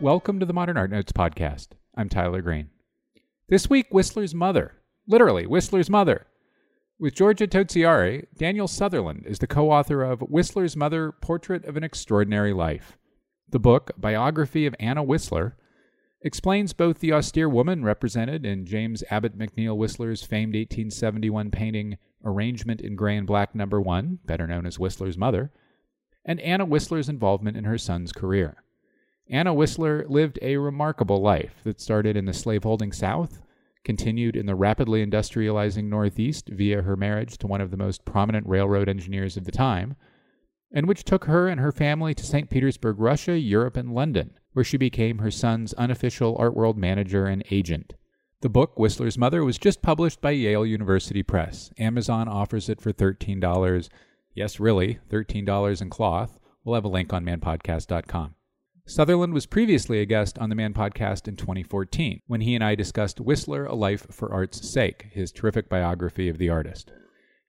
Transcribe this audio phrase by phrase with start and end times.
[0.00, 1.70] Welcome to the Modern Art Notes podcast.
[1.96, 2.70] I'm Tyler Green.
[3.48, 4.74] This week, Whistler's mother.
[5.08, 6.28] Literally, Whistler's mother.
[7.00, 11.82] With Georgia Toziari, Daniel Sutherland is the co author of Whistler's Mother Portrait of an
[11.82, 12.96] Extraordinary Life.
[13.48, 15.56] The book, biography of Anna Whistler,
[16.22, 22.80] explains both the austere woman represented in James Abbott McNeill Whistler's famed 1871 painting Arrangement
[22.80, 25.50] in Gray and Black Number One, better known as Whistler's Mother,
[26.24, 28.62] and Anna Whistler's involvement in her son's career.
[29.30, 33.42] Anna Whistler lived a remarkable life that started in the slaveholding South,
[33.84, 38.46] continued in the rapidly industrializing Northeast via her marriage to one of the most prominent
[38.46, 39.96] railroad engineers of the time,
[40.72, 42.50] and which took her and her family to St.
[42.50, 47.44] Petersburg, Russia, Europe, and London, where she became her son's unofficial art world manager and
[47.50, 47.94] agent.
[48.40, 51.70] The book, Whistler's Mother, was just published by Yale University Press.
[51.78, 53.88] Amazon offers it for $13.
[54.34, 56.38] Yes, really, $13 in cloth.
[56.64, 58.34] We'll have a link on manpodcast.com.
[58.88, 62.74] Sutherland was previously a guest on the Man podcast in 2014 when he and I
[62.74, 66.90] discussed Whistler, A Life for Art's Sake, his terrific biography of the artist.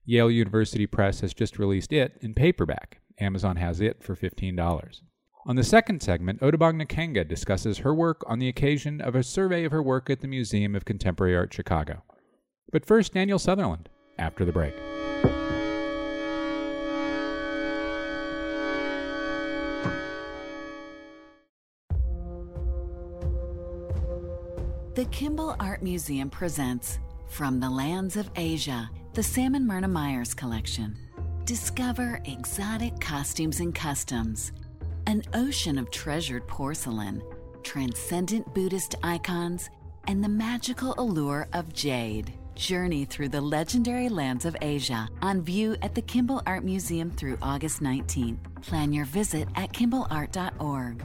[0.04, 3.00] Yale University Press has just released it in paperback.
[3.18, 5.00] Amazon has it for $15.
[5.46, 9.64] On the second segment, Otobong Nkanga discusses her work on the occasion of a survey
[9.64, 12.02] of her work at the Museum of Contemporary Art Chicago.
[12.70, 14.74] But first, Daniel Sutherland, after the break.
[24.94, 30.34] The Kimbell Art Museum presents From the Lands of Asia, the Sam and Myrna Myers
[30.34, 30.96] collection.
[31.44, 34.50] Discover exotic costumes and customs
[35.06, 37.22] an ocean of treasured porcelain,
[37.62, 39.70] transcendent Buddhist icons,
[40.08, 42.32] and the magical allure of jade.
[42.56, 47.38] Journey through the legendary lands of Asia on view at the Kimbell Art Museum through
[47.40, 48.38] August 19th.
[48.62, 51.04] Plan your visit at kimbellart.org.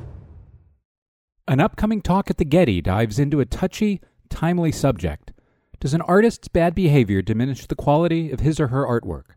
[1.48, 5.32] An upcoming talk at the Getty dives into a touchy, timely subject.
[5.80, 9.36] Does an artist's bad behavior diminish the quality of his or her artwork?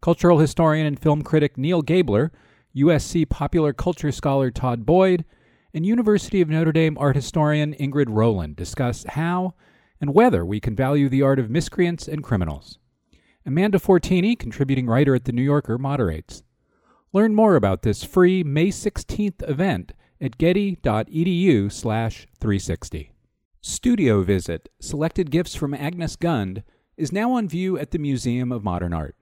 [0.00, 2.32] Cultural historian and film critic Neal Gabler
[2.74, 5.24] USC popular culture scholar Todd Boyd,
[5.74, 9.54] and University of Notre Dame art historian Ingrid Rowland discuss how
[10.00, 12.78] and whether we can value the art of miscreants and criminals.
[13.44, 16.42] Amanda Fortini, contributing writer at The New Yorker, moderates.
[17.12, 23.12] Learn more about this free May 16th event at getty.edu slash 360.
[23.60, 26.62] Studio Visit, selected gifts from Agnes Gund,
[26.96, 29.16] is now on view at the Museum of Modern Art.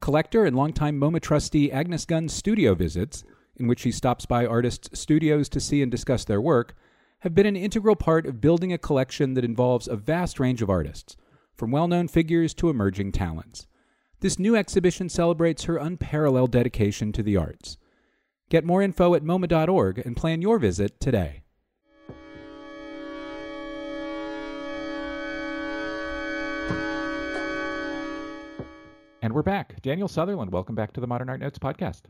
[0.00, 3.24] Collector and longtime MoMA trustee Agnes Gund's studio visits,
[3.56, 6.74] in which she stops by artists' studios to see and discuss their work,
[7.20, 10.70] have been an integral part of building a collection that involves a vast range of
[10.70, 11.16] artists,
[11.56, 13.66] from well known figures to emerging talents.
[14.20, 17.77] This new exhibition celebrates her unparalleled dedication to the arts.
[18.50, 21.42] Get more info at MoMA.org and plan your visit today.
[29.20, 29.82] And we're back.
[29.82, 32.02] Daniel Sutherland, welcome back to the Modern Art Notes podcast.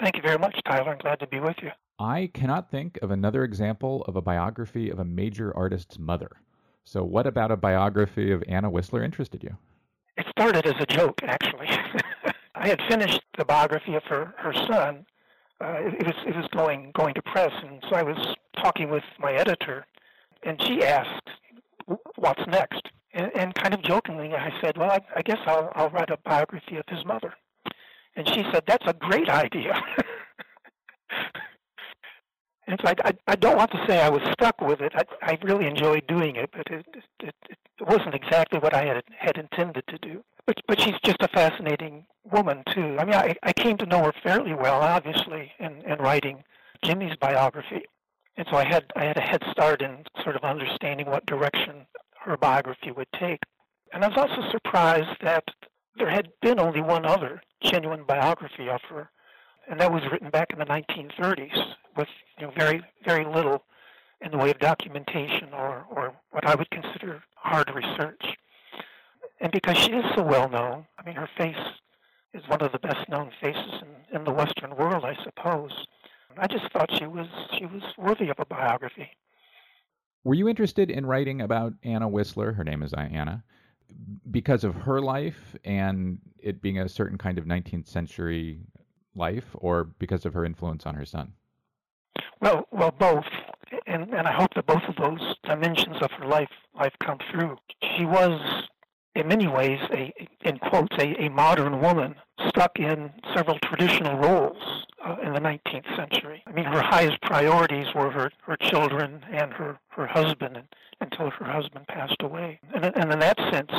[0.00, 0.92] Thank you very much, Tyler.
[0.92, 1.70] I'm glad to be with you.
[1.98, 6.30] I cannot think of another example of a biography of a major artist's mother.
[6.84, 9.56] So, what about a biography of Anna Whistler interested you?
[10.16, 11.68] It started as a joke, actually.
[12.54, 15.04] I had finished the biography of her, her son.
[15.58, 18.18] Uh, it, was it was going going to press, and so I was
[18.62, 19.86] talking with my editor,
[20.42, 21.30] and she asked,
[22.16, 22.82] "What's next?"
[23.14, 26.18] And, and kind of jokingly, I said, "Well, I, I guess I'll, I'll write a
[26.18, 27.32] biography of his mother."
[28.16, 29.82] And she said, "That's a great idea."
[32.66, 34.92] and so I, I, I don't want to say I was stuck with it.
[34.94, 36.84] I, I really enjoyed doing it, but it,
[37.20, 40.22] it, it wasn't exactly what I had had intended to do.
[40.46, 42.96] But but she's just a fascinating woman too.
[42.98, 46.44] I mean, I, I came to know her fairly well, obviously, in, in writing
[46.82, 47.82] Jimmy's biography,
[48.36, 51.86] and so I had I had a head start in sort of understanding what direction
[52.24, 53.40] her biography would take.
[53.92, 55.44] And I was also surprised that
[55.96, 59.10] there had been only one other genuine biography of her,
[59.68, 62.08] and that was written back in the 1930s with
[62.38, 63.64] you know, very, very little
[64.20, 68.35] in the way of documentation or, or what I would consider hard research.
[69.40, 71.56] And because she is so well known, I mean, her face
[72.32, 75.72] is one of the best known faces in, in the Western world, I suppose.
[76.38, 77.26] I just thought she was
[77.58, 79.08] she was worthy of a biography.
[80.22, 82.52] Were you interested in writing about Anna Whistler?
[82.52, 83.42] Her name is Anna.
[84.30, 88.60] Because of her life and it being a certain kind of 19th century
[89.14, 91.32] life, or because of her influence on her son?
[92.40, 93.24] Well, well, both,
[93.86, 97.56] and and I hope that both of those dimensions of her life life come through.
[97.96, 98.40] She was,
[99.16, 102.14] in many ways, a in quotes a, a modern woman
[102.48, 106.42] stuck in several traditional roles uh, in the 19th century.
[106.46, 110.68] I mean, her highest priorities were her, her children and her, her husband and,
[111.00, 112.60] until her husband passed away.
[112.74, 113.72] And, and in that sense,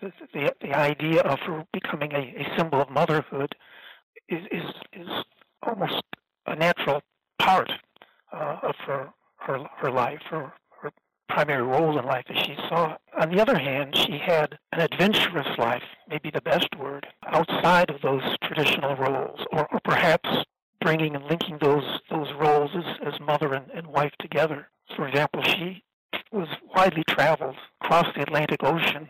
[0.00, 3.54] the, the, the idea of her becoming a, a symbol of motherhood
[4.28, 5.08] is, is, is
[5.62, 6.02] almost
[6.46, 7.02] a natural
[7.38, 7.70] part
[8.32, 10.52] uh, of her, her, her life, her
[11.32, 12.96] primary role in life as she saw.
[13.18, 18.02] On the other hand, she had an adventurous life, maybe the best word, outside of
[18.02, 20.28] those traditional roles, or, or perhaps
[20.80, 24.68] bringing and linking those those roles as, as mother and, and wife together.
[24.94, 25.82] For example, she
[26.30, 29.08] was widely traveled across the Atlantic Ocean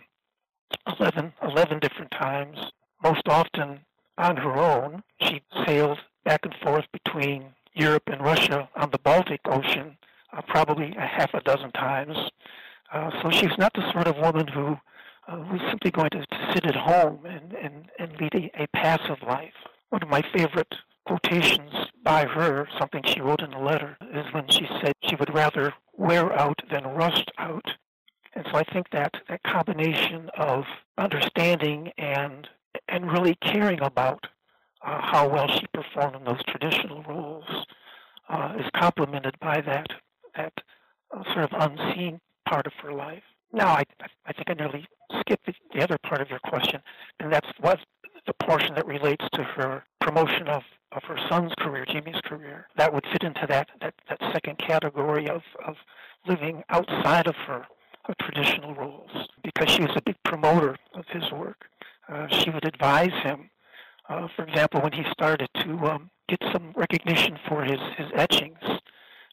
[0.99, 2.59] 11, 11 different times,
[3.03, 3.81] most often
[4.17, 5.03] on her own.
[5.21, 9.97] She sailed back and forth between Europe and Russia on the Baltic Ocean
[10.33, 12.17] uh, probably a half a dozen times.
[12.93, 14.77] Uh, so she's not the sort of woman who
[15.29, 19.17] uh, was simply going to, sit at home and, and, and lead a, a passive
[19.27, 19.55] life.
[19.91, 20.75] One of my favorite
[21.07, 21.73] quotations
[22.05, 25.73] by her, something she wrote in a letter, is when she said she would rather
[25.97, 27.65] wear out than rust out.
[28.35, 30.65] And so I think that that combination of
[30.99, 32.49] understanding and
[32.89, 34.27] and really caring about
[34.85, 37.45] uh, how well she performed in those traditional roles
[38.29, 39.89] uh, is complemented by that
[40.37, 40.53] that
[41.15, 43.23] uh, sort of unseen part of her life.
[43.53, 43.85] Now, I,
[44.27, 44.87] I think I nearly
[45.21, 46.81] skipped the, the other part of your question,
[47.21, 47.81] and that's what
[48.27, 50.63] the portion that relates to her promotion of,
[50.93, 52.67] of her son's career, Jimmy's career.
[52.77, 55.77] That would fit into that, that, that second category of, of
[56.27, 57.67] living outside of her,
[58.05, 59.11] her traditional roles
[59.43, 61.67] because she was a big promoter of his work.
[62.09, 63.51] Uh, she would advise him
[64.09, 68.59] uh, for example, when he started to um, get some recognition for his, his etchings,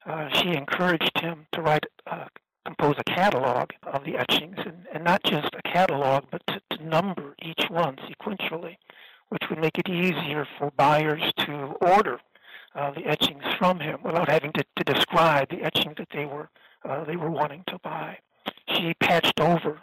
[0.10, 2.26] uh, she encouraged him to write, uh,
[2.66, 6.84] compose a catalog of the etchings, and, and not just a catalog, but to, to
[6.84, 8.78] number each one sequentially,
[9.30, 12.20] which would make it easier for buyers to order
[12.76, 16.50] uh, the etchings from him without having to, to describe the etching that they were
[16.86, 18.18] uh, they were wanting to buy.
[18.70, 19.82] She patched over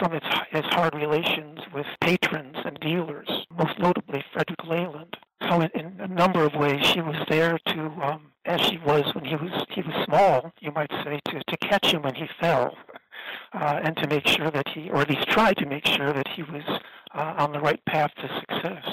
[0.00, 5.16] some of his hard relations with patrons and dealers, most notably Frederick Leyland.
[5.48, 9.14] So in, in a number of ways, she was there to, um, as she was
[9.14, 12.28] when he was he was small, you might say, to, to catch him when he
[12.40, 12.76] fell,
[13.54, 16.28] uh, and to make sure that he, or at least try to make sure that
[16.28, 16.62] he was
[17.14, 18.86] uh, on the right path to success.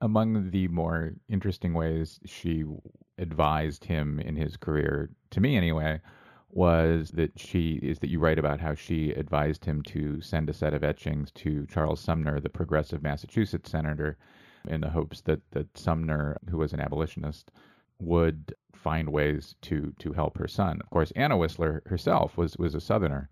[0.00, 2.64] Among the more interesting ways she
[3.18, 6.00] advised him in his career, to me anyway,
[6.50, 10.54] was that she is that you write about how she advised him to send a
[10.54, 14.16] set of etchings to Charles Sumner, the progressive Massachusetts senator,
[14.68, 17.50] in the hopes that that Sumner, who was an abolitionist,
[18.00, 20.80] would find ways to to help her son.
[20.82, 23.28] Of course, Anna Whistler herself was was a Southerner,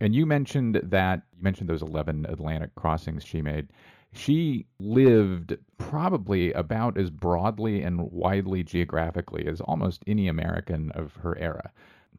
[0.00, 3.68] and you mentioned that you mentioned those eleven Atlantic crossings she made.
[4.12, 11.36] She lived probably about as broadly and widely geographically as almost any American of her
[11.38, 11.70] era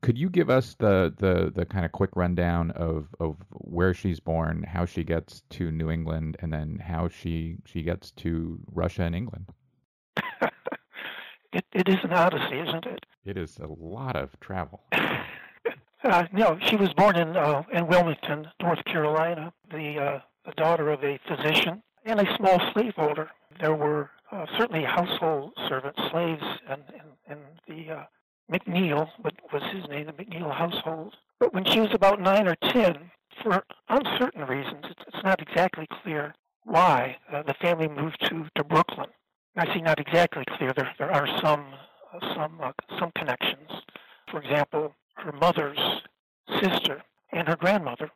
[0.02, 4.20] could you give us the, the, the kind of quick rundown of, of where she's
[4.20, 9.04] born, how she gets to New England, and then how she she gets to Russia
[9.04, 9.52] and England?
[11.54, 13.06] it, it is an odyssey, isn't it?
[13.26, 14.84] It is a lot of travel.
[14.92, 20.90] uh, no, she was born in uh, in Wilmington, North Carolina, the, uh, the daughter
[20.92, 23.30] of a physician and a small slaveholder.
[23.60, 26.84] There were uh, certainly household servants, slaves, in,
[27.30, 27.38] in, in
[27.68, 28.04] the uh,
[28.52, 31.16] McNeill, what was his name, the McNeill household.
[31.40, 33.12] But when she was about nine or ten,
[33.44, 39.10] for uncertain reasons, it's, not exactly clear why uh, the family moved to, to Brooklyn.
[39.58, 40.74] I see not exactly clear.
[40.74, 41.66] There, there are some
[42.14, 43.70] uh, some uh, some connections.
[44.30, 45.80] For example, her mother's
[46.62, 48.12] sister and her grandmother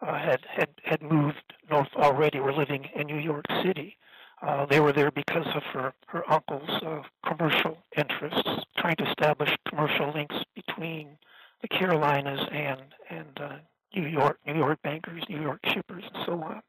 [0.00, 2.40] uh, had had had moved north already.
[2.40, 3.96] Were living in New York City,
[4.42, 9.50] uh, they were there because of her, her uncle's uh, commercial interests, trying to establish
[9.68, 11.16] commercial links between
[11.62, 13.56] the Carolinas and and uh,
[13.94, 16.62] New York, New York bankers, New York shippers, and so on.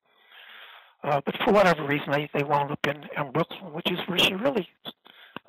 [1.04, 4.20] Uh, but for whatever reason, they, they wound up in, in Brooklyn, which is where
[4.20, 4.68] she really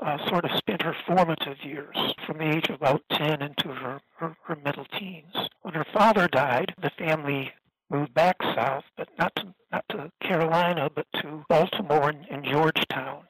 [0.01, 4.01] uh, sort of spent her formative years from the age of about 10 into her,
[4.19, 5.35] her, her middle teens.
[5.63, 7.53] When her father died, the family
[7.91, 13.25] moved back south, but not to not to Carolina, but to Baltimore and, and Georgetown,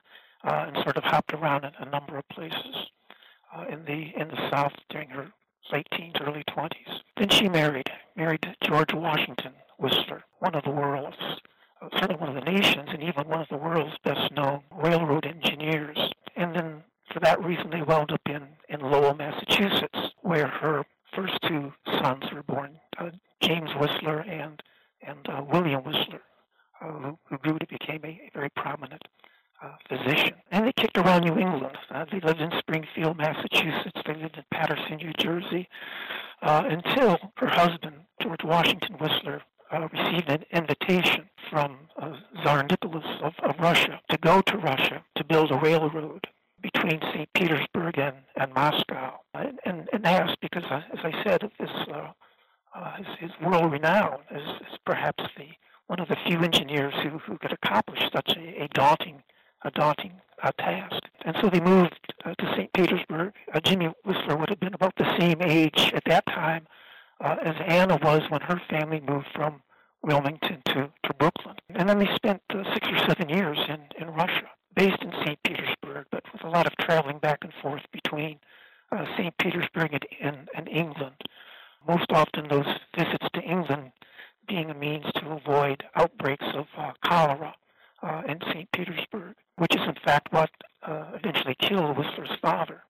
[0.45, 2.91] uh, and sort of hopped around in a number of places
[3.55, 5.31] uh, in the in the South during her
[5.73, 7.01] late teens, early twenties.
[7.17, 11.17] Then she married married George Washington Whistler, one of the world's
[11.81, 15.27] uh, certainly one of the nation's and even one of the world's best known railroad
[15.27, 15.99] engineers.
[16.37, 21.39] And then for that reason, they wound up in in Lowell, Massachusetts, where her first
[21.47, 21.73] two
[22.03, 23.11] sons were born, uh,
[23.41, 24.63] James Whistler and
[25.07, 26.23] and uh, William Whistler,
[26.81, 29.03] uh, who, who grew to become a, a very prominent
[29.65, 30.35] uh, physician.
[30.51, 31.77] And they kicked around New England.
[31.91, 34.01] Uh, they lived in Springfield, Massachusetts.
[34.07, 35.69] They lived in Paterson, New Jersey,
[36.43, 42.13] uh, until her husband, George Washington Whistler, uh, received an invitation from uh,
[42.43, 46.27] Tsar Nicholas of, of Russia to go to Russia to build a railroad
[46.61, 47.29] between St.
[47.35, 49.21] Petersburg and, and Moscow.
[49.35, 52.13] And, and, and asked because, uh, as I said, this, uh,
[52.75, 55.47] uh, his, his world renown is, is perhaps the
[55.87, 59.23] one of the few engineers who, who could accomplish such a, a daunting
[59.65, 60.13] a daunting
[60.43, 61.03] uh, task.
[61.25, 62.73] And so they moved uh, to St.
[62.73, 63.33] Petersburg.
[63.53, 66.67] Uh, Jimmy Whistler would have been about the same age at that time
[67.21, 69.63] uh, as Anna was when her family moved from
[70.03, 71.57] Wilmington to, to Brooklyn.
[71.71, 75.43] And then they spent uh, six or seven years in, in Russia, based in St.
[75.43, 78.39] Petersburg, but with a lot of traveling back and forth between
[78.93, 79.37] uh, St.
[79.39, 81.15] Petersburg and, and, and England.
[81.89, 83.93] Most often, those visits to England
[84.47, 87.55] being a means to avoid outbreaks of uh, cholera
[88.05, 88.71] uh, in St.
[88.73, 90.51] Petersburg, which is in fact what
[90.83, 92.83] uh, eventually killed Whistler's father.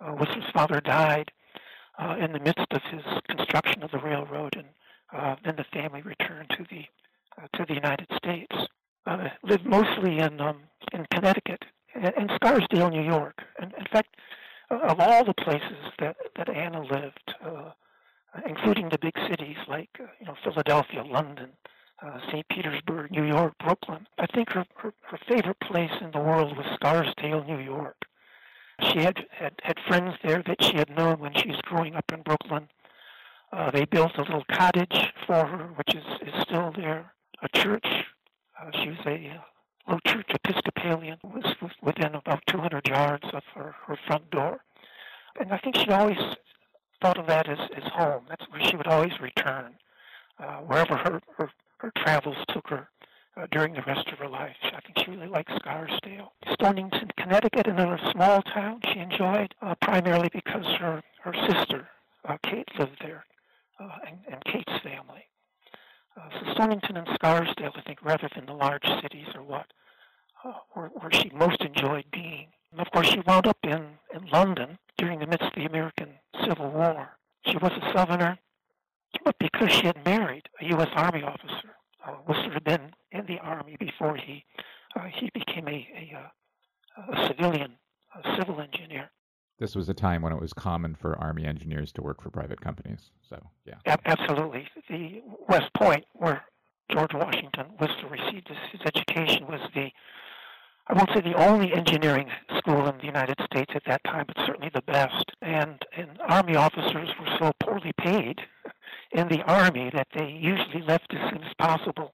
[0.00, 1.30] Uh, Whistler's father died
[1.98, 4.68] uh, in the midst of his construction of the railroad, and
[5.12, 6.84] uh, then the family returned to the
[7.36, 8.54] uh, to the United States.
[9.06, 10.60] Uh, lived mostly in um,
[10.92, 13.42] in Connecticut and, and Scarsdale, New York.
[13.58, 14.16] And in fact,
[14.70, 17.70] of all the places that that Anna lived, uh,
[18.46, 21.50] including the big cities like you know Philadelphia, London,
[22.02, 22.46] uh, St.
[22.48, 24.06] Petersburg, New York, Brooklyn.
[24.18, 27.96] I think her, her, her favorite place in the world was Scarsdale, New York.
[28.82, 32.10] She had, had, had friends there that she had known when she was growing up
[32.12, 32.68] in Brooklyn.
[33.52, 37.12] Uh, they built a little cottage for her, which is, is still there.
[37.42, 37.86] A church.
[38.60, 43.74] Uh, she was a uh, low church Episcopalian, was within about 200 yards of her,
[43.86, 44.60] her front door.
[45.38, 46.18] And I think she always
[47.02, 48.24] thought of that as, as home.
[48.28, 49.74] That's where she would always return,
[50.38, 52.88] uh, wherever her, her, her travels took her
[53.36, 54.56] uh, during the rest of her life.
[54.62, 56.32] I think she really liked Scarsdale.
[56.52, 61.88] Stonington, Connecticut, another small town she enjoyed, uh, primarily because her, her sister,
[62.28, 63.24] uh, Kate, lived there,
[63.78, 65.26] uh, and, and Kate's family.
[66.16, 69.66] Uh, so Stonington and Scarsdale, I think, rather than the large cities, or what
[70.44, 72.48] uh, where, where she most enjoyed being.
[72.72, 76.14] And of course, she wound up in, in London during the midst of the American
[76.44, 77.10] Civil War.
[77.46, 78.38] She was a Southerner,
[79.24, 80.88] but because she had married a U.S.
[80.94, 81.74] Army officer,
[82.06, 84.44] uh, Whistler had been in the Army before he
[84.96, 87.72] uh, he became a, a, uh, a civilian,
[88.14, 89.10] a civil engineer.
[89.58, 92.60] This was a time when it was common for Army engineers to work for private
[92.60, 93.10] companies.
[93.28, 93.74] So, yeah.
[93.86, 94.66] A- absolutely.
[94.88, 96.42] The West Point, where
[96.90, 99.90] George Washington Whistler received his, his education, was the
[100.90, 102.26] I won't say the only engineering
[102.58, 105.30] school in the United States at that time, but certainly the best.
[105.40, 108.40] And, and Army officers were so poorly paid
[109.12, 112.12] in the Army that they usually left as soon as possible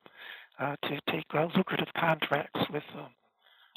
[0.59, 3.07] uh, to take uh, lucrative contracts with um,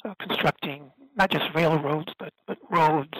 [0.04, 3.16] uh, constructing not just railroads, but, but roads,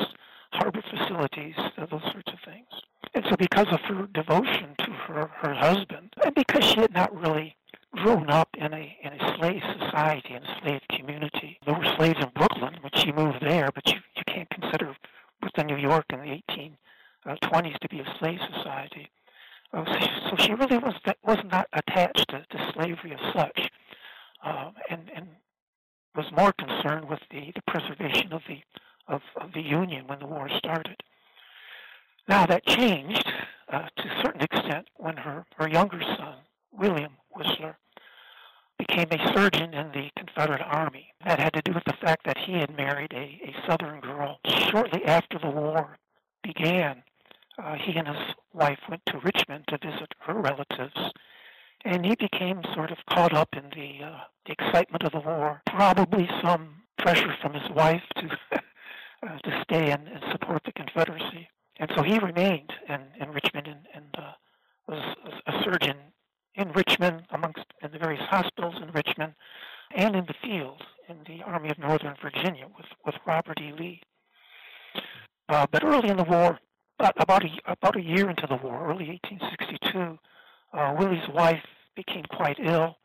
[0.53, 2.69] harbor facilities, uh, those sorts of things.
[3.15, 7.15] And so, because of her devotion to her, her husband, and because she had not
[7.19, 7.57] really
[7.93, 11.59] grown up in a in a slave society, in a slave community.
[11.65, 14.97] There were slaves in Brooklyn when she moved there, but you, you can't consider
[15.41, 16.43] Brooklyn, New York in the
[17.27, 19.11] 1820s to be a slave society.
[19.73, 20.95] Uh, so, so she really was
[21.25, 23.71] was not attached to, to slavery as such,
[24.45, 25.29] uh, and and
[26.15, 28.61] was more concerned with the, the preservation of the
[29.09, 31.03] of, of the Union when the war started.
[32.29, 33.31] Now that changed
[33.73, 36.37] uh, to a certain extent when her, her younger son,
[36.73, 37.77] William Whistler,
[38.91, 41.13] became a surgeon in the Confederate Army.
[41.25, 44.39] That had to do with the fact that he had married a, a Southern girl.
[44.71, 45.97] Shortly after the war
[46.43, 47.03] began,
[47.59, 51.13] uh, he and his wife went to Richmond to visit her relatives,
[51.85, 55.63] and he became sort of caught up in the, uh, the excitement of the war.
[55.67, 58.39] Probably some pressure from his wife to
[59.23, 61.47] uh, to stay and, and support the Confederacy,
[61.79, 64.33] and so he remained in, in Richmond and, and uh,
[64.89, 65.17] was
[65.47, 65.97] a surgeon
[66.55, 69.35] in Richmond, amongst in the various hospitals in Richmond,
[69.95, 73.73] and in the field in the Army of Northern Virginia with, with Robert E.
[73.73, 74.01] Lee.
[75.49, 76.59] Uh, but early in the war,
[76.99, 80.19] about a, about a year into the war, early 1862,
[80.73, 81.65] uh, Willie's wife
[81.97, 82.97] became quite ill.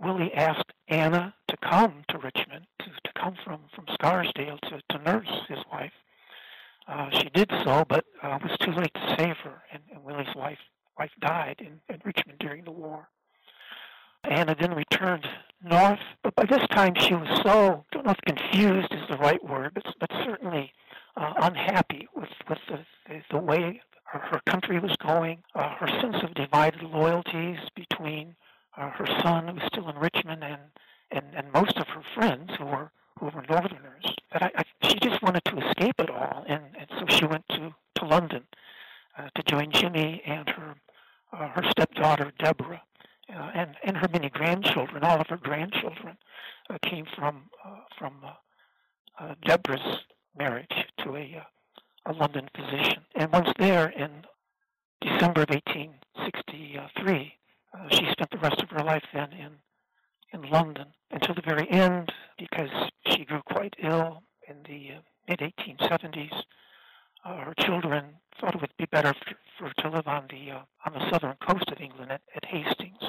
[0.00, 4.98] Willie asked Anna to come to Richmond, to, to come from, from Scarsdale to, to
[5.02, 5.92] nurse his wife.
[6.86, 10.04] Uh, she did so, but uh, it was too late to save her, and, and
[10.04, 10.58] Willie's wife
[10.98, 13.08] wife died in, in Richmond during the war.
[14.24, 15.26] Anna then returned
[15.64, 19.16] north, but by this time she was so, I don't know if confused is the
[19.16, 20.72] right word, but, but certainly
[21.16, 25.88] uh, unhappy with, with the, the, the way her, her, country was going, uh, her
[26.00, 28.36] sense of divided loyalties between
[28.76, 30.60] uh, her son, who was still in Richmond, and,
[31.10, 34.98] and, and most of her friends who were, who were Northerners that I, I, she
[35.00, 38.44] just wanted to escape it all, and, and so she went to to London
[39.34, 40.74] to join Jimmy and her
[41.32, 42.82] uh, her stepdaughter Deborah,
[43.34, 45.04] uh, and and her many grandchildren.
[45.04, 46.16] All of her grandchildren
[46.70, 48.32] uh, came from uh, from uh,
[49.18, 50.00] uh, Deborah's
[50.36, 51.42] marriage to a
[52.06, 53.04] uh, a London physician.
[53.14, 54.24] And once there in
[55.00, 57.34] December of 1863,
[57.74, 59.52] uh, she spent the rest of her life then in
[60.32, 62.70] in London until the very end because
[63.06, 66.42] she grew quite ill in the uh, mid 1870s.
[67.24, 69.14] Uh, her children thought it would be better
[69.58, 73.02] for, to live on the uh, on the southern coast of England at, at Hastings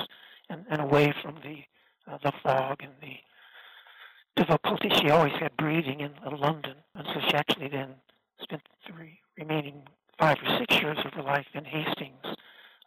[0.49, 1.63] and, and away from the
[2.11, 3.17] uh, the fog and the
[4.35, 6.75] difficulty she always had breathing in London.
[6.95, 7.89] And so she actually then
[8.41, 9.83] spent the re- remaining
[10.17, 12.25] five or six years of her life in Hastings,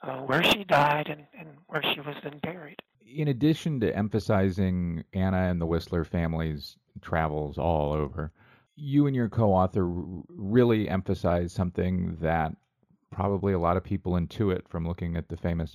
[0.02, 5.04] uh, where she died and, and where she was then buried in addition to emphasizing
[5.12, 8.32] Anna and the Whistler family's travels all over,
[8.74, 12.54] you and your co-author really emphasize something that
[13.16, 15.74] probably a lot of people intuit from looking at the famous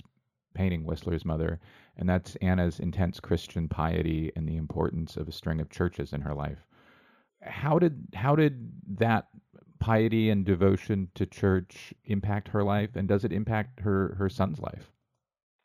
[0.54, 1.60] painting Whistler's Mother,
[1.96, 6.20] and that's Anna's intense Christian piety and the importance of a string of churches in
[6.20, 6.58] her life.
[7.42, 9.26] How did how did that
[9.80, 14.60] piety and devotion to church impact her life, and does it impact her her son's
[14.60, 14.92] life?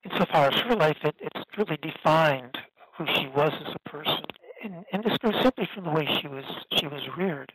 [0.03, 2.57] insofar as her life, it, it's really defined
[2.97, 4.23] who she was as a person.
[4.63, 6.45] And, and this goes simply from the way she was
[6.77, 7.51] she was reared.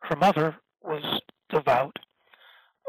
[0.00, 1.98] Her mother was devout,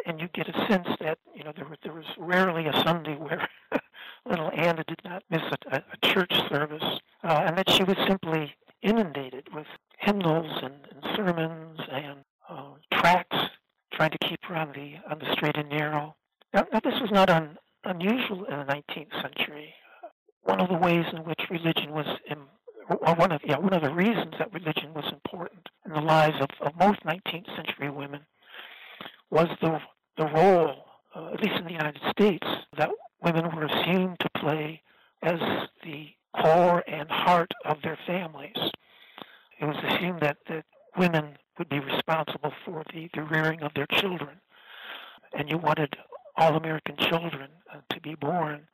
[0.09, 3.15] and you get a sense that you know there was there was rarely a Sunday
[3.15, 3.47] where
[4.25, 8.53] little Anna did not miss a, a church service, uh, and that she was simply
[8.81, 9.67] inundated with
[9.99, 13.37] hymnals and, and sermons and uh, tracts
[13.93, 16.15] trying to keep her on the on the straight and narrow.
[16.53, 19.73] Now, now this was not un, unusual in the 19th century.
[20.43, 22.07] One of the ways in which religion was,
[22.89, 26.37] or one of, yeah, one of the reasons that religion was important in the lives
[26.41, 28.21] of, of most 19th century women
[29.29, 29.79] was the,
[30.17, 32.89] the role, uh, at least in the United States, that
[33.23, 34.81] women were assumed to play
[35.21, 35.39] as
[35.83, 36.07] the
[36.41, 38.57] core and heart of their families.
[39.59, 40.65] It was assumed that, that
[40.97, 44.37] women would be responsible for the, the rearing of their children.
[45.33, 45.95] And you wanted
[46.37, 48.67] all American children uh, to be born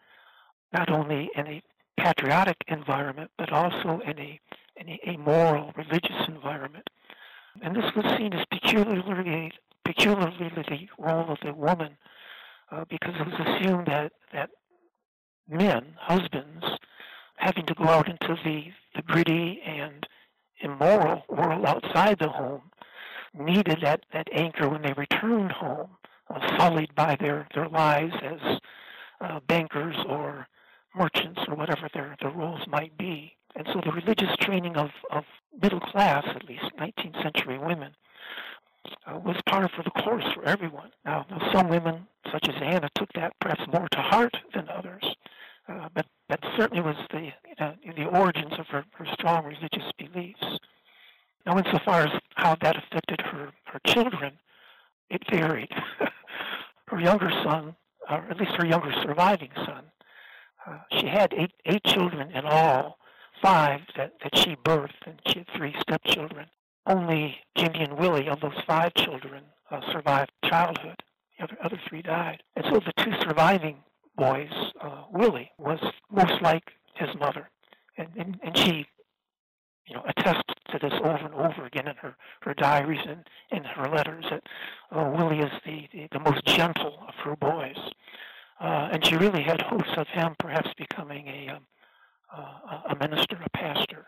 [0.71, 1.63] not only in a
[1.97, 4.39] patriotic environment, but also in a,
[4.77, 6.87] in a, a moral, religious environment.
[7.61, 9.51] And this was seen as peculiarly,
[9.83, 11.97] peculiarly the role of the woman,
[12.71, 14.49] uh, because it was assumed that, that
[15.49, 16.65] men, husbands,
[17.37, 20.07] having to go out into the, the gritty and
[20.61, 22.61] immoral world outside the home,
[23.37, 25.89] needed that, that anchor when they returned home
[26.29, 28.59] uh, sullied by their, their lives as
[29.21, 30.47] uh, bankers or
[30.95, 33.33] merchants or whatever their, their roles might be.
[33.55, 35.23] And so the religious training of, of
[35.61, 37.91] middle class, at least 19th century women,
[39.07, 40.91] uh, was part of the course for everyone.
[41.05, 45.03] Now, some women, such as Anna, took that perhaps more to heart than others,
[45.67, 49.91] uh, but that certainly was the you know, the origins of her, her strong religious
[49.97, 50.59] beliefs.
[51.45, 54.33] Now, insofar as how that affected her, her children,
[55.09, 55.71] it varied.
[56.87, 57.75] her younger son,
[58.09, 59.85] or at least her younger surviving son,
[60.67, 62.97] uh, she had eight, eight children in all,
[63.41, 66.47] five that, that she birthed, and she had three stepchildren.
[66.87, 71.03] Only Jimmy and Willie of those five children uh, survived childhood.
[71.37, 72.41] The other, other three died.
[72.55, 73.77] And so the two surviving
[74.17, 74.49] boys,
[74.81, 75.79] uh, Willie was
[76.11, 77.49] most like his mother.
[77.97, 78.85] And, and, and she
[79.87, 83.63] you know, attests to this over and over again in her, her diaries and in
[83.63, 84.43] her letters that
[84.91, 87.77] uh, Willie is the, the, the, most gentle of her boys.
[88.59, 91.67] Uh, and she really had hopes of him perhaps becoming a, um,
[92.35, 94.07] uh, a minister, a pastor,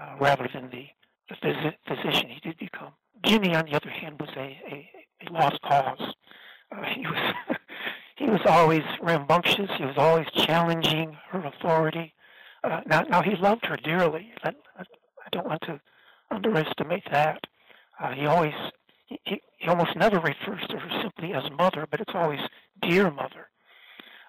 [0.00, 0.86] uh, rather than the,
[1.28, 2.92] the phys- physician he did become.
[3.26, 4.90] Jimmy, on the other hand, was a, a,
[5.26, 6.14] a lost cause.
[6.72, 7.34] Uh, he was
[8.20, 9.70] he was always rambunctious.
[9.78, 12.12] He was always challenging her authority.
[12.62, 14.30] Uh, now, now he loved her dearly.
[14.44, 14.84] Let, I
[15.32, 15.80] don't want to
[16.30, 17.46] underestimate that.
[17.98, 18.52] Uh, he always,
[19.06, 19.18] he,
[19.56, 22.40] he almost never refers to her simply as mother, but it's always
[22.82, 23.48] dear mother.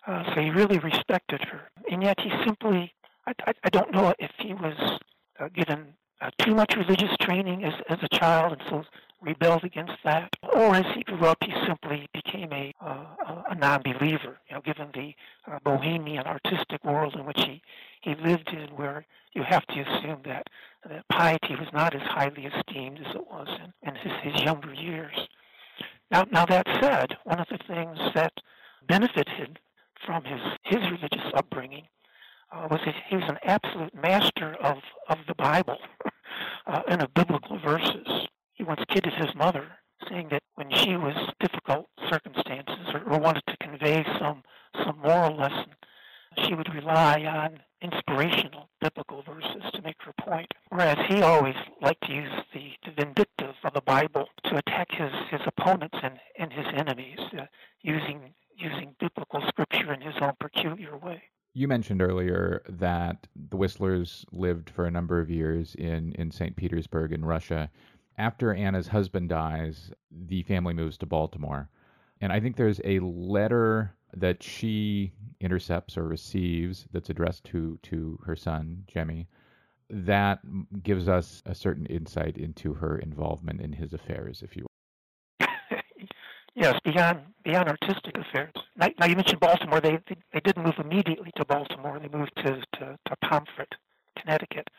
[0.08, 2.94] Uh, so he really respected her, and yet he simply,
[3.28, 5.00] I, I, I don't know if he was
[5.38, 8.84] uh, given uh, too much religious training as as a child, and so
[9.22, 14.40] rebelled against that, or as he grew up, he simply became a uh, a non-believer.
[14.50, 15.14] You know, given the
[15.52, 17.62] uh, bohemian artistic world in which he
[18.02, 20.48] he lived in, where you have to assume that
[20.88, 24.74] that piety was not as highly esteemed as it was in, in his, his younger
[24.74, 25.16] years.
[26.10, 28.34] Now, now that said, one of the things that
[28.88, 29.60] benefited
[30.06, 31.88] from his his religious upbringing
[32.52, 35.78] uh, was that he was an absolute master of of the Bible.
[36.68, 38.28] uh, and of biblical verses.
[38.62, 43.42] He once kidded his mother, saying that when she was difficult circumstances or, or wanted
[43.48, 44.44] to convey some
[44.86, 45.74] some moral lesson,
[46.46, 50.54] she would rely on inspirational biblical verses to make her point.
[50.70, 55.12] Whereas he always liked to use the, the vindictive of the Bible to attack his,
[55.32, 57.48] his opponents and, and his enemies, uh,
[57.82, 61.24] using using biblical scripture in his own peculiar way.
[61.54, 66.56] You mentioned earlier that the Whistlers lived for a number of years in, in St.
[66.56, 67.70] Petersburg in Russia.
[68.22, 71.72] After Anna's husband dies, the family moves to Baltimore.
[72.22, 78.20] And I think there's a letter that she intercepts or receives that's addressed to, to
[78.24, 79.28] her son, Jemmy,
[79.90, 80.38] that
[80.84, 84.68] gives us a certain insight into her involvement in his affairs, if you
[85.40, 85.48] will.
[86.54, 88.54] yes, beyond beyond artistic affairs.
[88.76, 89.82] Now, now you mentioned Baltimore.
[89.82, 92.00] They, they, they didn't move immediately to Baltimore.
[92.00, 93.74] They moved to to, to Pomfret,
[94.20, 94.70] Connecticut.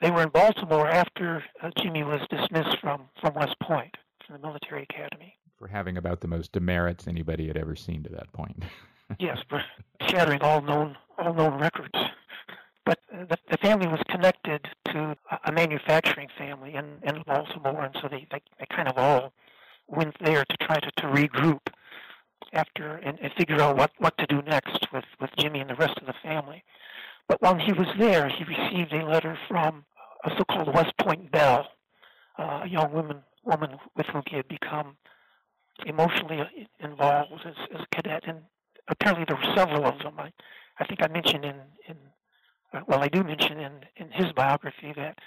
[0.00, 3.96] They were in Baltimore after uh, Jimmy was dismissed from from West Point,
[4.26, 5.36] from the military academy.
[5.58, 8.64] For having about the most demerits anybody had ever seen to that point.
[9.18, 9.62] yes, for
[10.08, 11.98] shattering all known all known records.
[12.84, 17.96] But uh, the, the family was connected to a manufacturing family in, in Baltimore, and
[18.00, 19.32] so they, they, they kind of all
[19.88, 21.60] went there to try to, to regroup
[22.52, 25.74] after and, and figure out what, what to do next with, with Jimmy and the
[25.74, 26.62] rest of the family.
[27.28, 29.84] But while he was there, he received a letter from
[30.24, 31.68] a so-called West Point Belle,
[32.38, 34.96] uh, a young woman woman with whom he had become
[35.86, 38.24] emotionally involved as, as a cadet.
[38.26, 38.40] And
[38.88, 40.14] apparently there were several of them.
[40.18, 40.32] I,
[40.78, 41.96] I think I mentioned in, in
[42.72, 45.18] uh, well, I do mention in, in his biography that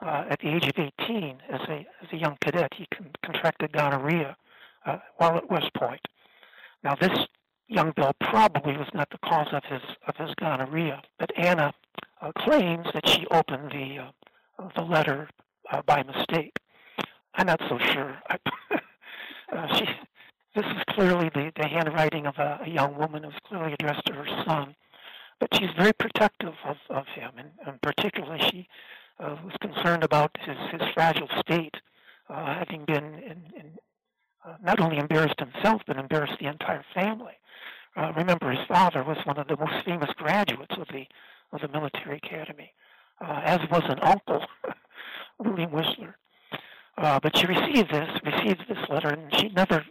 [0.00, 3.72] uh, at the age of 18, as a, as a young cadet, he con- contracted
[3.72, 4.36] gonorrhea
[4.84, 6.06] uh, while at West Point.
[6.84, 7.26] Now, this
[7.68, 11.72] young Bill probably was not the cause of his of his gonorrhea, but Anna
[12.20, 15.28] uh, claims that she opened the uh, the letter
[15.70, 16.58] uh, by mistake.
[17.34, 18.18] I'm not so sure.
[19.52, 19.86] uh, she,
[20.54, 24.12] this is clearly the, the handwriting of a, a young woman who's clearly addressed to
[24.12, 24.74] her son,
[25.40, 28.68] but she's very protective of, of him, and, and particularly she
[29.18, 31.76] uh, was concerned about his, his fragile state,
[32.28, 33.78] uh, having been in, in
[34.44, 37.34] uh, not only embarrassed himself, but embarrassed the entire family.
[37.96, 41.06] Uh, remember, his father was one of the most famous graduates of the
[41.52, 42.72] of the military academy,
[43.20, 44.42] uh, as was an uncle,
[45.38, 46.16] William Whistler.
[46.96, 49.84] Uh, but she received this, received this letter, and she never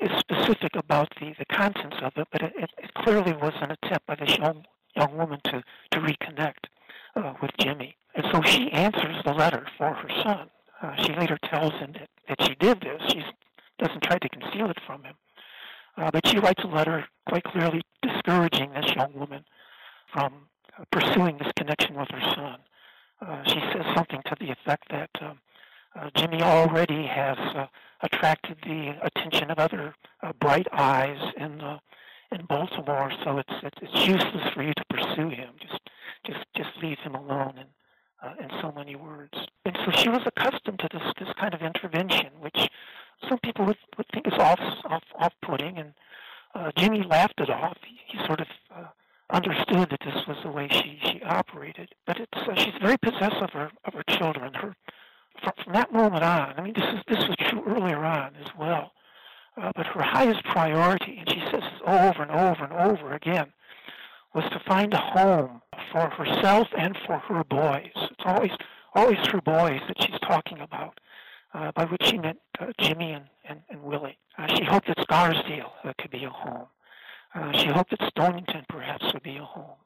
[0.00, 4.06] is specific about the, the contents of it, but it, it, clearly was an attempt
[4.06, 4.64] by this young
[4.96, 6.64] young woman to to reconnect
[7.16, 7.96] uh, with Jimmy.
[8.14, 10.48] And so she answers the letter for her son.
[10.80, 13.02] Uh, she later tells him that, that she did this.
[13.08, 13.22] She
[13.78, 15.14] doesn't try to conceal it from him.
[15.96, 19.44] Uh, but she writes a letter quite clearly discouraging this young woman
[20.12, 20.48] from
[20.90, 22.58] pursuing this connection with her son.
[23.20, 25.38] Uh, she says something to the effect that um,
[25.94, 27.66] uh, Jimmy already has uh,
[28.02, 31.62] attracted the attention of other uh, bright eyes in
[32.32, 35.50] in Baltimore, so it's, it's it's useless for you to pursue him.
[35.60, 35.80] Just
[36.26, 37.68] just just leave him alone and
[38.24, 39.34] uh, in so many words.
[39.64, 42.68] And so she was accustomed to this this kind of intervention, which
[43.28, 45.92] some people would, would think is off off off putting, and
[46.54, 47.76] uh, Jimmy laughed it off.
[47.86, 48.84] He, he sort of uh,
[49.30, 51.94] understood that this was the way she she operated.
[52.06, 54.54] But it's uh, she's very possessive of her of her children.
[54.54, 54.74] Her
[55.42, 56.54] from, from that moment on.
[56.56, 58.92] I mean, this is this was true earlier on as well.
[59.56, 63.52] Uh, but her highest priority, and she says this over and over and over again,
[64.34, 67.92] was to find a home for herself and for her boys.
[67.94, 68.50] It's always
[68.94, 71.00] always her boys that she's talking about,
[71.52, 74.18] uh, by which she meant uh, Jimmy and, and, and Willie.
[74.38, 76.66] Uh, she hoped that Scarsdale uh, could be a home.
[77.34, 79.76] Uh, she hoped that Stonington perhaps would be a home.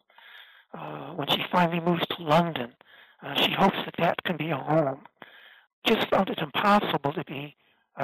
[0.75, 2.73] Uh, when she finally moves to London,
[3.37, 5.01] she hopes that that can be a home.
[5.87, 7.57] Just found it impossible to be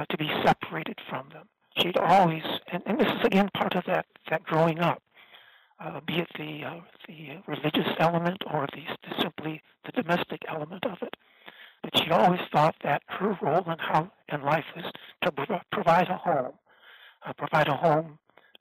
[0.08, 1.46] to be separated from them.
[1.78, 5.02] She'd always, and, and this is again part of that that growing up
[5.80, 10.98] uh, be it the uh, the religious element or the, simply the domestic element of
[11.02, 11.14] it.
[11.82, 14.90] But she always thought that her role in how in life was
[15.22, 16.52] to provide a home,
[17.26, 18.18] uh, provide a home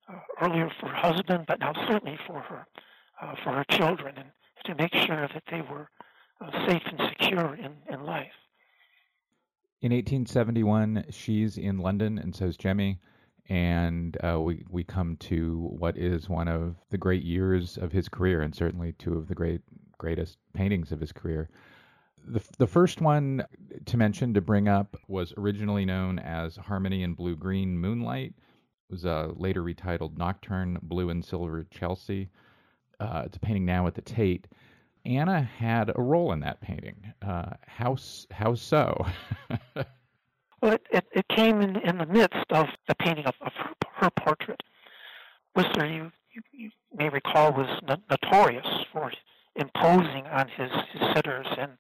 [0.10, 2.68] uh, earlier for her husband, but now certainly for her
[3.22, 4.28] uh, for her children, and
[4.66, 5.90] to make sure that they were
[6.42, 8.32] uh, safe and secure in, in life.
[9.82, 13.00] In 1871, she's in London, and so is Jemmy
[13.50, 18.08] and uh, we we come to what is one of the great years of his
[18.08, 19.62] career, and certainly two of the great
[19.98, 21.50] greatest paintings of his career.
[22.26, 23.44] The the first one
[23.86, 28.34] to mention to bring up was originally known as Harmony in Blue Green Moonlight.
[28.38, 32.30] It was uh, later retitled Nocturne Blue and Silver Chelsea.
[33.00, 34.48] Uh, it's a painting now at the Tate.
[35.06, 37.14] Anna had a role in that painting.
[37.22, 37.98] Uh, how
[38.32, 39.06] how so?
[40.64, 43.74] well, it, it, it, came in in the midst of the painting of, of her,
[43.96, 44.64] her portrait.
[45.56, 47.68] Whistler, you, you, you may recall, was
[48.10, 49.12] notorious for
[49.58, 51.72] imposing on his, his sitters and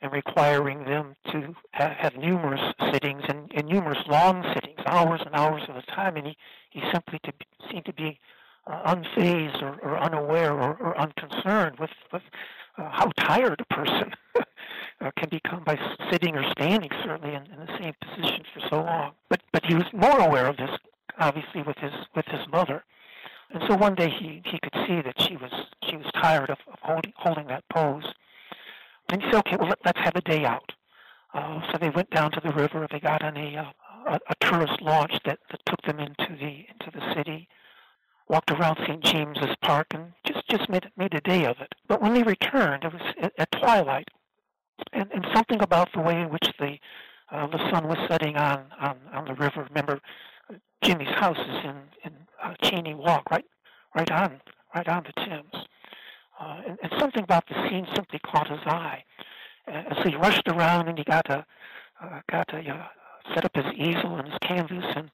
[0.00, 2.60] and requiring them to ha- have numerous
[2.92, 6.36] sittings and, and, numerous long sittings, hours and hours at a time, and he,
[6.70, 7.32] he simply to
[7.68, 8.16] seemed to be
[8.68, 12.22] uh, unfazed or, or unaware or, or, unconcerned with, with
[12.76, 14.12] uh, how tired a person
[15.00, 15.78] uh, can become by
[16.10, 19.12] sitting or standing, certainly in, in, the same position for so long.
[19.28, 20.70] But but he was more aware of this,
[21.18, 22.84] obviously, with his with his mother.
[23.50, 25.52] And so one day he, he could see that she was
[25.88, 28.04] she was tired of, of holding holding that pose,
[29.08, 30.72] and he said, "Okay, well let, us have a day out."
[31.34, 32.86] Uh, so they went down to the river.
[32.90, 33.72] They got on a, uh,
[34.06, 37.48] a, a tourist launch that, that took them into the into the city
[38.28, 39.02] walked around St.
[39.02, 41.74] James's Park and just just made made a day of it.
[41.86, 44.08] But when they returned, it was at, at twilight,
[44.92, 46.78] and and something about the way in which the
[47.30, 49.66] uh, the sun was setting on on on the river.
[49.68, 50.00] Remember,
[50.82, 52.12] Jimmy's house is in in
[52.42, 53.44] uh, Cheyne Walk, right
[53.94, 54.40] right on
[54.74, 55.66] right on the Thames,
[56.40, 59.04] uh, and, and something about the scene simply caught his eye.
[59.66, 61.44] Uh, so he rushed around and he got a
[62.02, 62.86] uh, got a uh,
[63.34, 65.10] set up his easel and his canvas and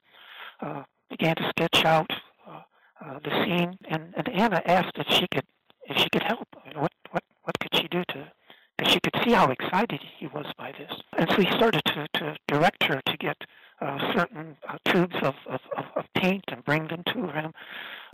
[0.61, 2.11] uh, began to sketch out
[3.05, 5.45] uh, the scene, and, and Anna asked if she could
[5.87, 6.49] if she could help.
[6.67, 8.33] You know, what what what could she do to?
[8.77, 12.09] Because she could see how excited he was by this, and so he started to
[12.15, 13.37] to direct her to get
[13.81, 15.61] uh, certain uh, tubes of, of,
[15.97, 17.53] of paint and bring them to him,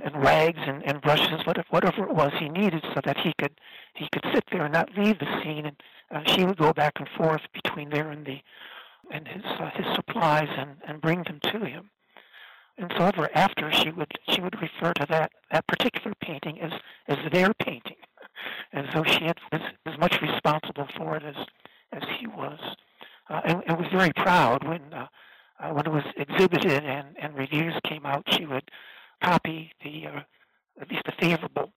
[0.03, 3.53] and rags and, and brushes, whatever, whatever it was he needed, so that he could
[3.95, 5.67] he could sit there and not leave the scene.
[5.67, 5.77] And
[6.11, 8.41] uh, she would go back and forth between there and the
[9.11, 11.91] and his uh, his supplies and and bring them to him.
[12.79, 16.73] And so ever after she would she would refer to that that particular painting as
[17.07, 17.97] as their painting,
[18.73, 21.37] and so she had, was as much responsible for it as
[21.93, 22.59] as he was,
[23.29, 25.07] uh, and, and was very proud when uh,
[25.61, 28.25] uh, when it was exhibited and and reviews came out.
[28.33, 28.71] She would
[29.23, 30.21] copy the uh,
[30.81, 31.73] at least the favorable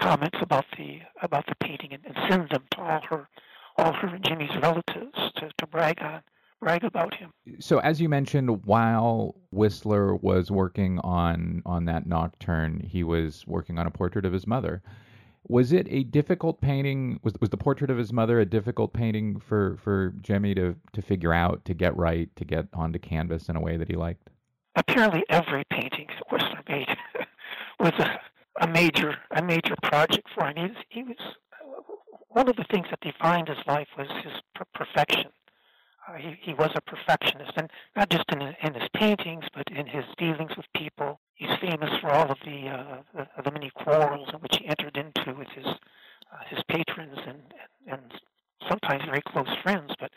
[0.00, 3.28] comments about the about the painting and, and send them to all her
[3.76, 6.22] all her and Jimmy's relatives to, to brag on
[6.60, 7.32] brag about him.
[7.58, 13.78] So, as you mentioned, while Whistler was working on on that nocturne, he was working
[13.78, 14.82] on a portrait of his mother.
[15.52, 17.20] Was it a difficult painting?
[17.22, 21.02] Was was the portrait of his mother a difficult painting for for Jimmy to to
[21.02, 24.30] figure out, to get right, to get onto canvas in a way that he liked?
[24.76, 26.88] Apparently, every painting Whistler made
[27.78, 28.18] was a,
[28.62, 30.56] a major a major project for him.
[30.56, 31.18] He was, he was
[32.28, 35.30] one of the things that defined his life was his per- perfection
[36.08, 39.86] uh, he, he was a perfectionist, and not just in, in his paintings, but in
[39.86, 41.20] his dealings with people.
[41.34, 44.96] He's famous for all of the, uh, the, the many quarrels in which he entered
[44.96, 45.66] into with his
[46.32, 47.42] uh, his patrons and,
[47.86, 48.20] and, and
[48.68, 49.92] sometimes very close friends.
[50.00, 50.10] But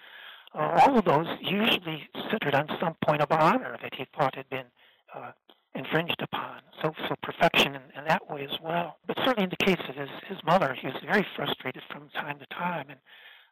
[0.53, 4.49] uh, all of those usually centered on some point of honor that he thought had
[4.49, 4.65] been
[5.13, 5.31] uh,
[5.73, 6.61] infringed upon.
[6.81, 8.97] So, so perfection in, in that way as well.
[9.07, 12.39] But certainly in the case of his, his mother, he was very frustrated from time
[12.39, 12.85] to time.
[12.89, 12.99] And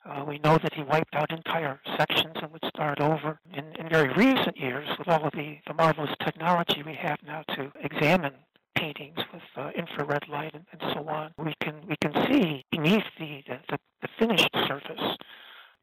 [0.05, 3.39] uh, we know that he wiped out entire sections and would start over.
[3.53, 7.43] In, in very recent years, with all of the, the marvelous technology we have now
[7.55, 8.33] to examine
[8.75, 13.03] paintings with uh, infrared light and, and, so on, we can we can see beneath
[13.19, 15.17] the the, the finished surface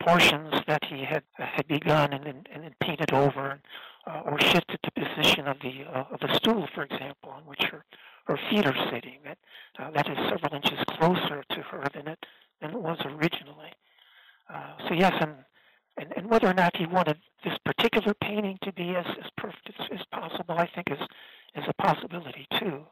[0.00, 3.61] portions that he had uh, had begun and and, and painted over,
[4.06, 7.62] uh, or shifted the position of the uh, of the stool, for example, on which
[7.70, 7.85] her
[8.26, 9.18] her feet are sitting.
[9.24, 9.38] That
[9.78, 12.26] uh, that is several inches closer to her than it
[12.61, 13.72] than it was originally.
[14.52, 15.34] Uh, so yes, and,
[15.96, 19.70] and and whether or not he wanted this particular painting to be as, as perfect
[19.78, 21.00] as, as possible, I think is
[21.54, 22.84] is a possibility too.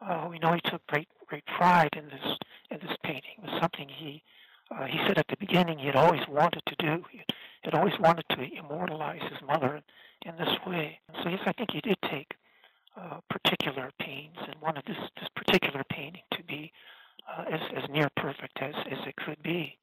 [0.00, 2.36] Uh, we know he took great great pride in this
[2.70, 3.38] in this painting.
[3.38, 4.22] It was something he
[4.70, 7.04] uh, he said at the beginning he had always wanted to do.
[7.10, 7.22] He
[7.62, 9.82] had always wanted to immortalize his mother
[10.24, 11.00] in, this way.
[11.22, 12.34] So yes, I think he did take
[12.96, 16.72] uh, particular pains and wanted this this particular painting to be
[17.28, 19.76] uh, as as near perfect as as it could be.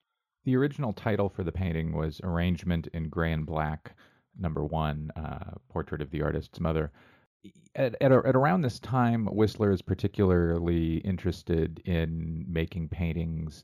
[0.46, 3.96] The original title for the painting was Arrangement in Gray and Black,
[4.40, 6.92] number one, uh, Portrait of the Artist's Mother.
[7.76, 13.64] At, at, at, around this time, Whistler is particularly interested in making paintings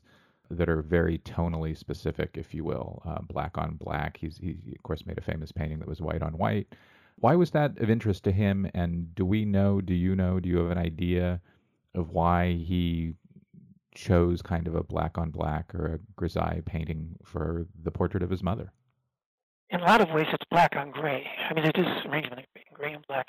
[0.50, 4.16] that are very tonally specific, if you will, uh, black on black.
[4.16, 6.66] He's, he, of course, made a famous painting that was white on white.
[7.20, 8.68] Why was that of interest to him?
[8.74, 11.40] And do we know, do you know, do you have an idea
[11.94, 13.14] of why he
[13.94, 18.30] chose kind of a black on black or a grisaille painting for the portrait of
[18.30, 18.72] his mother.
[19.70, 21.26] In a lot of ways, it's black on gray.
[21.48, 23.28] I mean, it is arrangement in gray and black.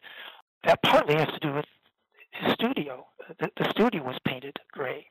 [0.64, 1.66] That partly has to do with
[2.32, 3.06] his studio.
[3.40, 5.08] The, the studio was painted gray.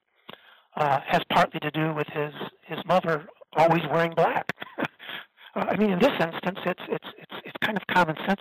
[0.77, 4.47] Uh, has partly to do with his his mother always wearing black.
[5.57, 8.41] Uh, I mean, in this instance, it's it's it's it's kind of common sense.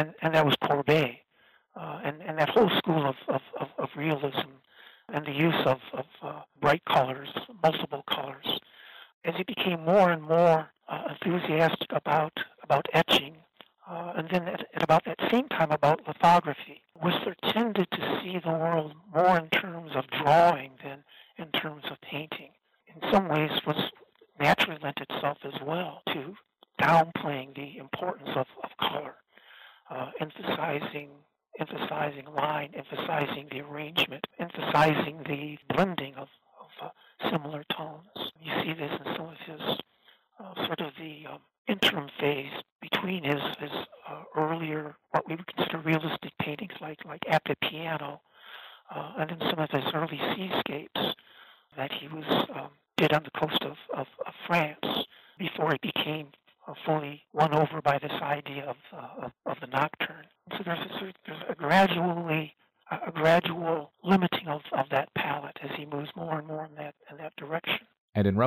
[0.00, 1.16] and, and that was Courbet,
[1.76, 4.50] uh, and, and that whole school of, of, of, of realism
[5.12, 7.28] and the use of, of uh, bright colors,
[7.62, 8.46] multiple colors.
[9.24, 12.32] As he became more and more uh, enthusiastic about,
[12.62, 13.34] about etching,
[13.88, 18.38] uh, and then at, at, about that same time about lithography, Whistler tended to see
[18.42, 21.04] the world more in terms of drawing than
[21.36, 22.50] in terms of painting.
[22.94, 23.49] In some ways,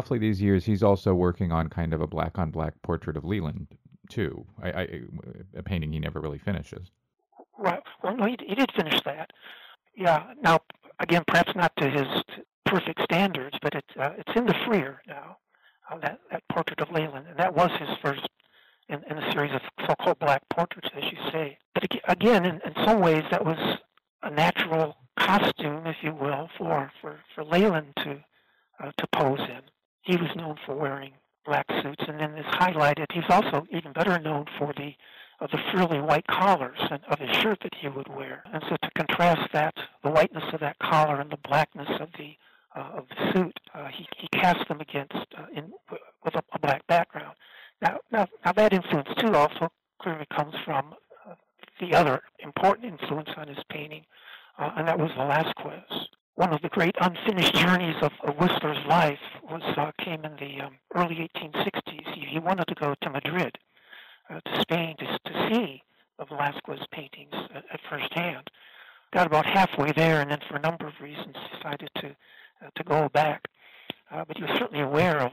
[0.03, 3.23] roughly these years, he's also working on kind of a black on black portrait of
[3.23, 3.67] Leyland
[4.09, 4.45] too.
[4.61, 5.01] I, I
[5.55, 5.82] a painting
[64.45, 65.83] to Spain to, to see
[66.27, 68.49] Velasquez paintings at, at first hand.
[69.11, 72.83] Got about halfway there, and then for a number of reasons decided to uh, to
[72.83, 73.47] go back.
[74.11, 75.31] Uh, but he was certainly aware of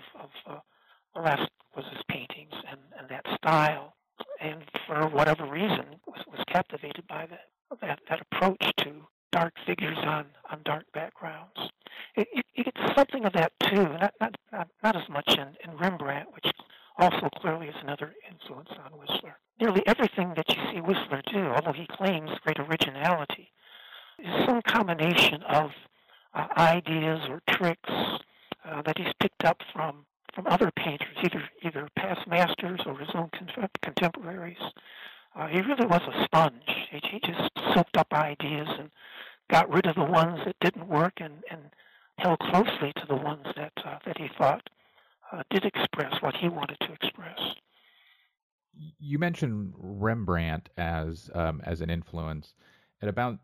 [51.70, 52.54] as an influence.
[53.00, 53.38] At about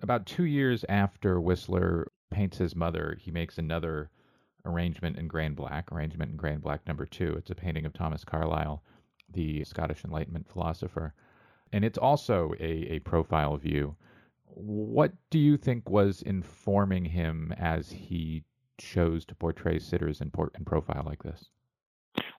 [0.00, 4.10] about two years after Whistler paints his mother, he makes another
[4.64, 7.34] arrangement in Grey and Black, arrangement in Grey and Black number two.
[7.36, 8.82] It's a painting of Thomas Carlyle,
[9.32, 11.14] the Scottish Enlightenment philosopher.
[11.72, 13.96] And it's also a, a profile view.
[14.46, 18.44] What do you think was informing him as he
[18.78, 21.50] chose to portray sitters in, port in profile like this?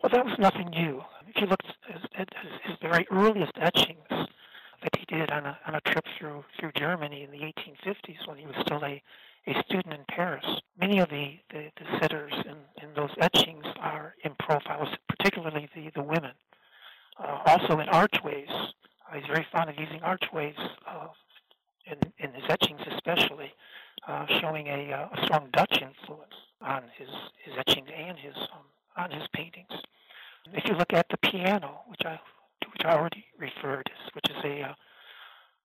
[0.01, 1.03] Well, that was nothing new.
[1.27, 1.59] If you look
[2.17, 2.29] at,
[2.63, 4.28] his very earliest etchings,
[4.83, 8.37] that he did on a, on a trip through, through Germany in the 1850s when
[8.37, 9.01] he was still a,
[9.47, 10.45] a student in Paris.
[10.79, 15.91] Many of the, the, the sitters in, in those etchings are in profiles, particularly the,
[15.95, 16.31] the women.
[17.21, 20.55] Uh, also in archways, uh, he's very fond of using archways
[20.87, 21.07] uh,
[21.85, 23.51] in, in his etchings, especially
[24.07, 27.09] uh, showing a, uh, a, strong Dutch influence on his,
[27.43, 28.65] his etchings and his um,
[28.97, 29.71] on his paintings.
[30.53, 32.19] If you look at the piano, which I
[32.71, 34.73] which I already referred, to, which is a uh,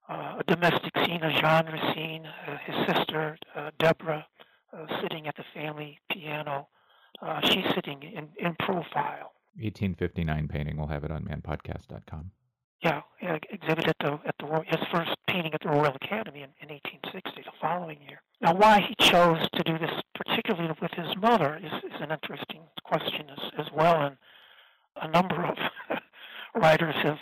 [0.07, 2.27] uh, a domestic scene, a genre scene.
[2.27, 4.27] Uh, his sister, uh, Deborah,
[4.73, 6.69] uh, sitting at the family piano.
[7.23, 9.33] Uh, she's sitting in, in profile.
[9.57, 10.77] 1859 painting.
[10.77, 12.33] We'll have it on manpodcast.com.
[12.83, 16.51] Yeah, yeah exhibit at the at the his first painting at the Royal Academy in,
[16.61, 18.21] in 1860, the following year.
[18.43, 22.63] Now, why he chose to do this, particularly with his mother, is, is an interesting
[22.83, 24.03] question as, as well.
[24.03, 24.17] And
[25.01, 25.57] a number of
[26.65, 27.19] writers have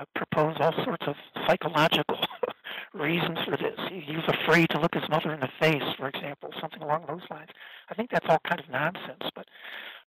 [0.00, 1.14] uh, propose all sorts of
[1.46, 2.16] psychological
[2.94, 3.78] reasons for this.
[3.90, 7.04] He, he was afraid to look his mother in the face, for example, something along
[7.06, 7.50] those lines.
[7.90, 9.46] I think that's all kind of nonsense, but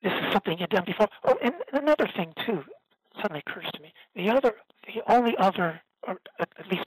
[0.03, 1.07] this is something he'd done before.
[1.23, 2.63] Oh, and another thing too
[3.19, 4.53] suddenly occurs to me: the other,
[4.85, 6.85] the only other, or at least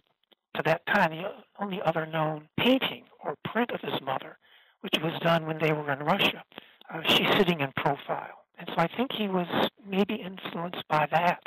[0.55, 4.39] to that time, the only other known painting or print of his mother,
[4.83, 6.45] which was done when they were in Russia.
[6.89, 9.49] Uh, she's sitting in profile, and so I think he was
[9.85, 11.43] maybe influenced by that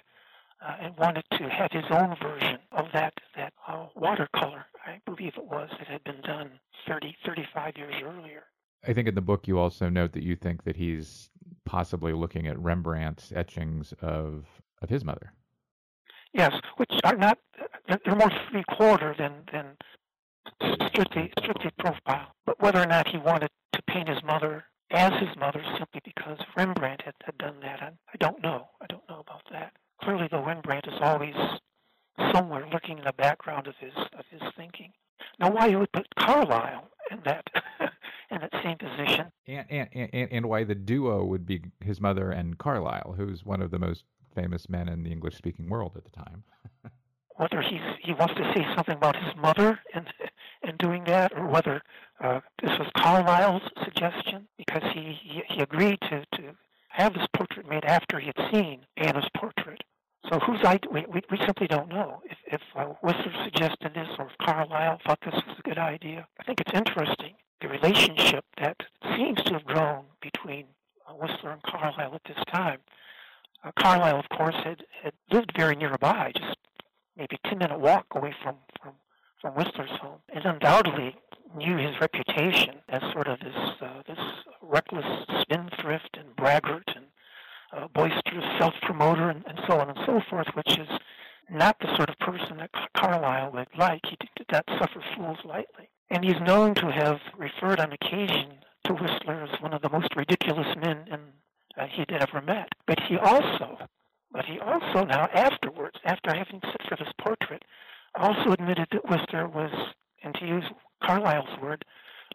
[0.66, 4.66] uh, and wanted to have his own version of that that uh, watercolor.
[4.86, 6.52] I believe it was that had been done
[6.88, 8.44] 30, 35 years earlier.
[8.86, 11.30] I think in the book you also note that you think that he's
[11.66, 14.46] possibly looking at Rembrandt's etchings of
[14.82, 15.34] of his mother.
[16.34, 17.40] Yes, which are not
[17.88, 19.78] they're more three quarter than than
[20.88, 22.28] strictly strictly profile.
[22.46, 26.38] But whether or not he wanted to paint his mother as his mother simply because
[26.56, 28.68] Rembrandt had, had done that, I, I don't know.
[28.80, 29.74] I don't know about that
[30.04, 31.36] clearly the Rembrandt is always
[32.34, 34.92] somewhere lurking in the background of his of his thinking.
[35.40, 37.48] Now, why you would put Carlyle in that
[38.32, 42.32] in that same position, and, and and and why the duo would be his mother
[42.32, 44.04] and Carlyle, who's one of the most
[44.36, 46.44] famous men in the English speaking world at the time.
[47.36, 50.08] whether he's he wants to say something about his mother and
[50.64, 51.82] in doing that, or whether
[52.22, 56.56] uh, this was Carlyle's suggestion because he, he he agreed to to
[56.90, 59.84] have this portrait made after he had seen Anna's portrait.
[60.30, 60.90] So whose idea?
[60.92, 62.62] We, we, we simply don't know if, if
[63.02, 66.28] Whistler suggested this or if Carlyle thought this was a good idea.
[66.40, 68.78] I think it's interesting the relationship that
[69.16, 70.66] seems to have grown between
[71.08, 72.80] uh, Whistler and Carlyle at this time.
[73.64, 76.58] Uh, Carlyle, of course, had, had lived very nearby, just
[77.18, 78.94] maybe a 10 minute walk away from, from,
[79.42, 81.16] from Whistler's home, and undoubtedly
[81.56, 84.20] knew his reputation as sort of this, uh, this
[84.62, 85.06] reckless
[85.42, 87.03] spendthrift and braggart and
[87.76, 90.88] uh, boisterous self-promoter and, and so on and so forth, which is
[91.50, 94.02] not the sort of person that Carlyle would like.
[94.06, 95.90] He did not suffer fools lightly.
[96.10, 100.16] And he's known to have referred on occasion to Whistler as one of the most
[100.16, 101.20] ridiculous men in,
[101.78, 102.70] uh, he'd ever met.
[102.86, 103.78] But he also,
[104.32, 107.64] but he also now afterwards, after having sit for this portrait,
[108.16, 109.72] also admitted that Whistler was,
[110.24, 110.66] and to use
[111.04, 111.84] Carlyle's word,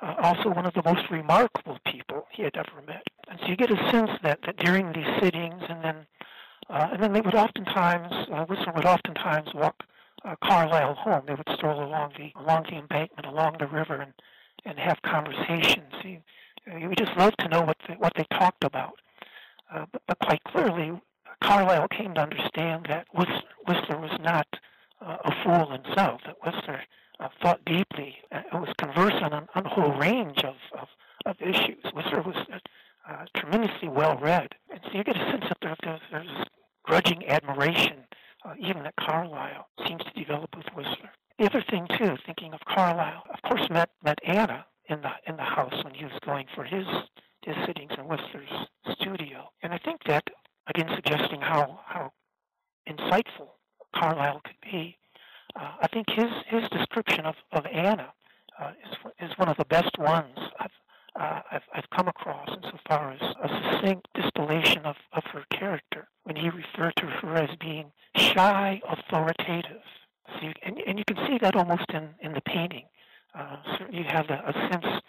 [0.01, 3.03] uh, also one of the most remarkable people he had ever met.
[3.29, 6.07] And so you get a sense that, that during these sittings, and then
[6.71, 9.85] uh, and then they would oftentimes uh, Whistler would oftentimes walk
[10.25, 11.23] uh, Carlyle home.
[11.27, 14.13] They would stroll along the along the embankment, along the river, and
[14.65, 15.93] and have conversations.
[16.05, 16.19] You,
[16.79, 18.99] you would just love to know what they, what they talked about.
[19.73, 20.93] Uh, but, but quite clearly,
[21.43, 24.47] Carlyle came to understand that Whistler, Whistler was not
[25.01, 26.21] uh, a fool himself.
[26.27, 26.83] That Whistler
[27.21, 30.89] uh, thought deeply and was conversant on, on a whole range of, of,
[31.27, 31.83] of issues.
[31.93, 32.37] Whistler was
[33.09, 34.55] uh, tremendously well read.
[34.71, 36.47] And so you get a sense that there, there's, there's
[36.85, 38.05] grudging admiration,
[38.45, 41.11] uh, even that Carlyle seems to develop with Whistler.
[41.39, 45.37] The other thing, too, thinking of Carlyle, of course, met, met Anna in the, in
[45.37, 46.87] the house when he was going for his,
[47.43, 49.51] his sittings in Whistler's studio.
[49.63, 50.25] And I think that,
[50.67, 52.13] again, suggesting how, how
[52.89, 53.51] insightful
[53.95, 54.98] Carlyle could be,
[55.59, 58.13] uh, I think his his description of of Anna
[58.61, 60.71] uh, is is one of the best ones I've
[61.19, 66.37] uh, I've, I've come across insofar as a succinct distillation of, of her character when
[66.37, 69.83] he referred to her as being shy, authoritative.
[70.29, 72.85] So you, and, and you can see that almost in, in the painting.
[73.35, 75.03] Uh, certainly you have a, a sense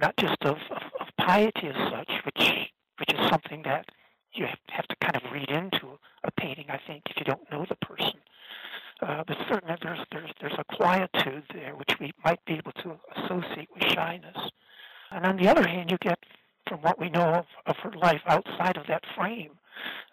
[0.00, 3.86] not just of, of, of piety as such, which which is something that
[4.32, 7.50] you have, have to kind of read into a painting, I think, if you don't
[7.52, 8.18] know the person.
[9.02, 12.98] Uh, but certainly there's, there's, there's a quietude there which we might be able to
[13.16, 14.36] associate with shyness.
[15.10, 16.18] And on the other hand, you get
[16.66, 19.52] from what we know of, of her life outside of that frame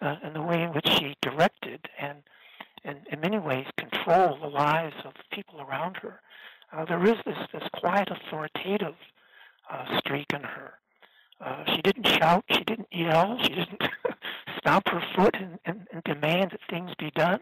[0.00, 2.18] uh, and the way in which she directed and,
[2.84, 6.20] and in many ways controlled the lives of people around her.
[6.72, 8.94] Uh, there is this, this quiet authoritative
[9.70, 10.74] uh, streak in her.
[11.40, 13.82] Uh, she didn't shout, she didn't yell, she didn't
[14.58, 17.40] stomp her foot and, and, and demand that things be done.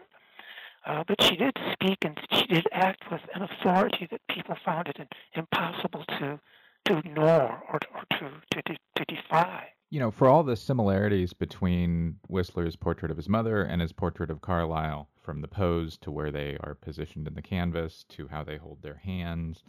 [0.85, 4.87] Uh, but she did speak and she did act with an authority that people found
[4.87, 4.99] it
[5.35, 6.39] impossible to
[6.85, 9.69] to ignore or, or to, to, to, to defy.
[9.89, 14.29] You know, for all the similarities between Whistler's portrait of his mother and his portrait
[14.29, 18.43] of Carlyle, from the pose to where they are positioned in the canvas to how
[18.43, 19.63] they hold their hands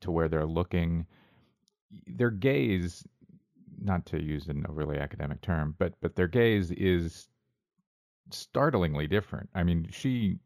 [0.00, 1.06] to where they're looking,
[2.06, 3.06] their gaze
[3.78, 7.28] not to use an overly academic term, but but their gaze is
[8.30, 9.48] startlingly different.
[9.54, 10.38] I mean, she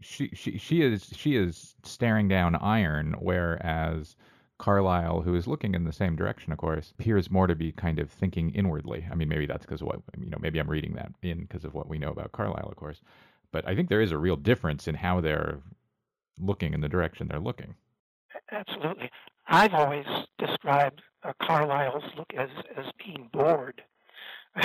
[0.00, 4.16] she she she is she is staring down iron, whereas
[4.58, 7.98] Carlyle, who is looking in the same direction, of course, appears more to be kind
[7.98, 9.06] of thinking inwardly.
[9.10, 10.38] I mean, maybe that's because of what you know.
[10.40, 13.00] Maybe I'm reading that in because of what we know about Carlyle, of course.
[13.52, 15.60] But I think there is a real difference in how they're
[16.38, 17.74] looking in the direction they're looking.
[18.50, 19.10] Absolutely.
[19.48, 20.06] I've always
[20.38, 23.82] described uh, Carlyle's look as as being bored.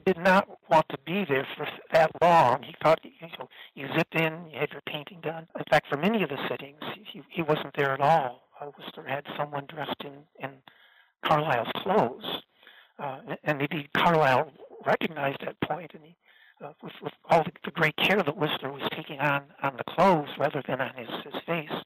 [0.00, 2.62] did not want to be there for that long.
[2.62, 5.46] He thought you know you zip in, you have your painting done.
[5.56, 8.42] In fact, for many of the sittings, he he wasn't there at all.
[8.78, 10.50] Whistler had someone dressed in in
[11.24, 12.42] Carlyle's clothes,
[12.98, 14.52] uh, and maybe Carlyle
[14.84, 16.16] recognized that point, and he.
[16.64, 19.84] Uh, with, with all the, the great care that Whistler was taking on on the
[19.84, 21.82] clothes rather than on his his face,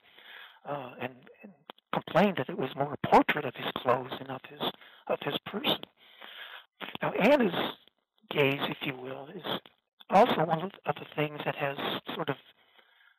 [0.65, 1.53] uh, and, and
[1.93, 4.61] complained that it was more a portrait of his clothes than of his
[5.09, 5.81] of his person.
[7.03, 7.75] Now, Anna's
[8.31, 9.61] gaze, if you will, is
[10.09, 11.77] also one of the things that has
[12.15, 12.37] sort of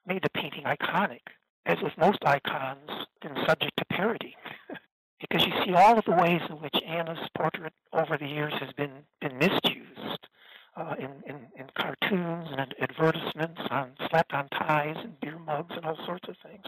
[0.06, 1.22] made the painting iconic.
[1.66, 2.90] As with most icons,
[3.22, 4.36] been subject to parody.
[5.20, 8.74] because you see all of the ways in which Anna's portrait over the years has
[8.74, 10.28] been, been misused
[10.76, 15.86] uh, in, in, in cartoons and advertisements, on slapped on ties and beer mugs and
[15.86, 16.66] all sorts of things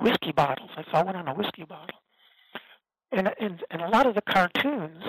[0.00, 0.70] whiskey bottles.
[0.76, 1.98] I saw one on a whiskey bottle.
[3.10, 5.04] And, and, and a lot of the cartoons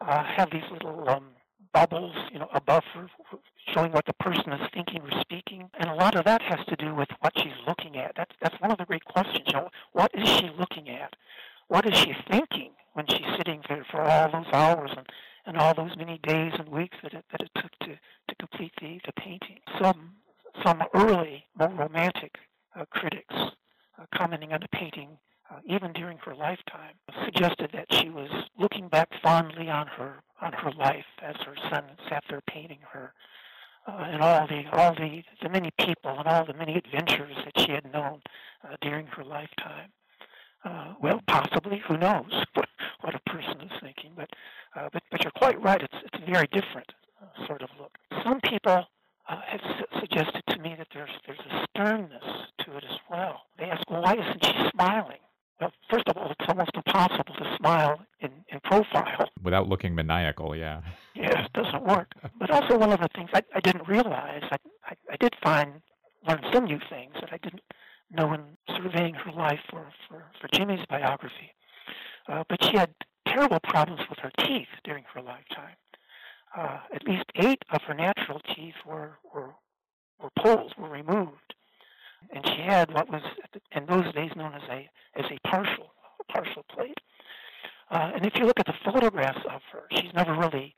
[0.00, 1.30] uh, have these little um,
[1.72, 3.08] bubbles, you know, above her,
[3.74, 5.70] showing what the person is thinking or speaking.
[5.78, 8.12] And a lot of that has to do with what she's looking at.
[8.16, 9.44] That's, that's one of the great questions.
[9.46, 11.14] You know, what is she looking at?
[11.68, 15.06] What is she thinking when she's sitting there for all those hours and,
[15.46, 17.98] and all those many days and weeks that it, that it took to,
[18.28, 19.58] to complete the, the painting?
[19.80, 20.12] Some,
[20.64, 22.36] some early, more romantic
[22.74, 25.18] uh, critics uh, commenting on the painting,
[25.50, 26.94] uh, even during her lifetime,
[27.24, 31.84] suggested that she was looking back fondly on her on her life as her son
[32.08, 33.12] sat there painting her,
[33.86, 37.58] uh, and all the all the the many people and all the many adventures that
[37.58, 38.20] she had known
[38.64, 39.90] uh, during her lifetime.
[40.64, 42.68] Uh, well, possibly, who knows what,
[43.00, 44.28] what a person is thinking, but
[44.76, 45.82] uh, but but you're quite right.
[45.82, 46.92] It's it's a very different
[47.22, 47.96] uh, sort of look.
[48.24, 48.84] Some people
[49.28, 52.24] uh, have su- suggested to me that there's there's a sternness
[52.60, 53.42] to it as well.
[53.58, 55.18] They ask, well, why isn't she smiling?
[55.60, 59.28] Well, first of all, it's almost impossible to smile in, in profile.
[59.42, 60.82] Without looking maniacal, yeah.
[61.14, 62.12] Yeah, it doesn't work.
[62.38, 65.80] But also, one of the things I, I didn't realize, I, I, I did find,
[66.28, 67.62] learn some new things that I didn't
[68.10, 68.42] know in
[68.76, 71.52] surveying her life for, for, for Jimmy's biography.
[72.28, 72.94] Uh, but she had
[73.26, 75.76] terrible problems with her teeth during her lifetime
[76.56, 79.54] uh, at least eight of her natural teeth were, were,
[80.20, 81.54] were pulled, were removed.
[82.32, 83.22] And she had what was
[83.72, 86.98] in those days known as a, as a partial, a partial plate.
[87.90, 90.74] Uh, and if you look at the photographs of her, she's never really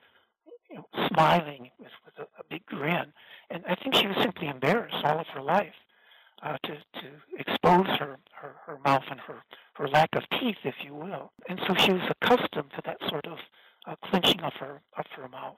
[0.71, 3.13] you know, smiling with, with a, a big grin.
[3.51, 5.75] And I think she was simply embarrassed all of her life
[6.43, 9.43] uh, to, to expose her, her, her mouth and her,
[9.75, 11.33] her lack of teeth, if you will.
[11.49, 13.39] And so she was accustomed to that sort of
[13.87, 15.57] uh, clenching of her of her mouth,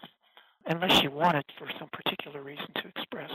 [0.67, 3.31] unless she wanted for some particular reason to express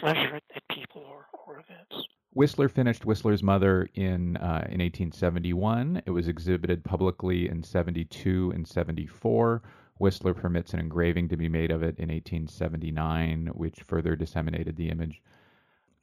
[0.00, 2.06] pleasure at, at people or, or events.
[2.32, 6.02] Whistler finished Whistler's Mother in uh, in 1871.
[6.04, 9.62] It was exhibited publicly in 72 and 74.
[9.98, 14.88] Whistler permits an engraving to be made of it in 1879, which further disseminated the
[14.88, 15.22] image.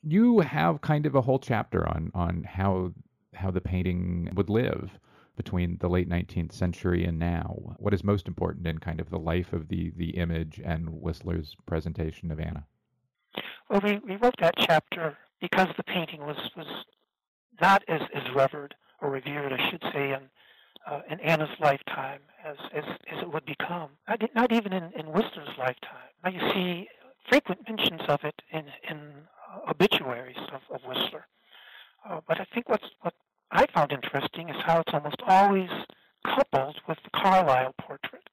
[0.02, 2.94] You have kind of a whole chapter on on how
[3.34, 4.98] how the painting would live
[5.36, 7.76] between the late 19th century and now?
[7.78, 11.56] What is most important in kind of the life of the, the image and Whistler's
[11.66, 12.66] presentation of Anna?
[13.72, 16.68] Well, we, we wrote that chapter because the painting was, was
[17.62, 20.20] not as, as revered or revered, I should say, in,
[20.86, 23.92] uh, in Anna's lifetime as, as, as it would become.
[24.10, 26.10] Not, not even in, in Whistler's lifetime.
[26.22, 26.90] Now you see
[27.30, 28.98] frequent mentions of it in, in
[29.50, 31.26] uh, obituaries of, of Whistler.
[32.06, 33.14] Uh, but I think what's, what
[33.52, 35.70] I found interesting is how it's almost always
[36.26, 38.28] coupled with the Carlyle portrait.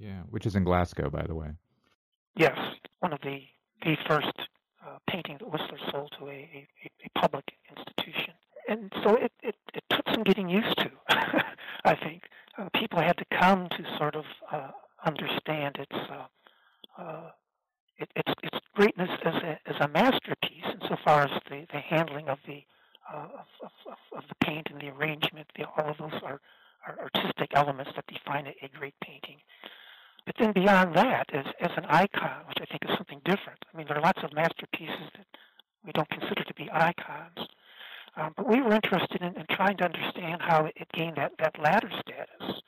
[0.00, 1.50] Yeah, which is in Glasgow, by the way.
[2.34, 2.58] Yes,
[2.98, 3.42] one of the
[3.82, 4.32] the first
[4.86, 6.68] uh, painting that Whistler sold to a, a,
[7.04, 8.34] a public institution.
[8.68, 10.90] And so it, it, it took some getting used to.
[11.84, 12.22] I think
[12.58, 14.70] uh, people had to come to sort of uh,
[15.04, 16.26] understand its uh,
[16.98, 17.30] uh,
[17.98, 22.38] it, its its greatness as a as a masterpiece insofar as the, the handling of
[22.46, 22.62] the
[23.12, 23.26] uh,
[23.62, 25.46] of, of, of, the paint and the arrangement.
[25.56, 26.40] The, all of those are,
[26.86, 29.36] are artistic elements that define a, a great painting.
[30.26, 33.64] But then beyond that, as as an icon, which I think is something different.
[33.72, 35.26] I mean, there are lots of masterpieces that
[35.84, 37.48] we don't consider to be icons.
[38.16, 41.58] Um, but we were interested in, in, trying to understand how it gained that, that
[41.60, 42.62] latter status,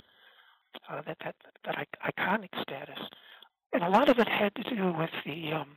[0.91, 2.99] uh, that, that, that iconic status.
[3.73, 5.77] And a lot of it had to do with the, um,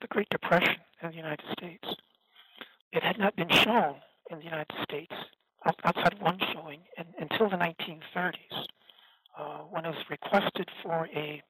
[0.00, 1.88] the Great Depression in the United States.
[2.92, 3.96] It had not been shown
[4.30, 5.14] in the United States
[5.64, 8.66] outside of one showing in, until the 1930s,
[9.38, 11.42] uh, when it was requested for a,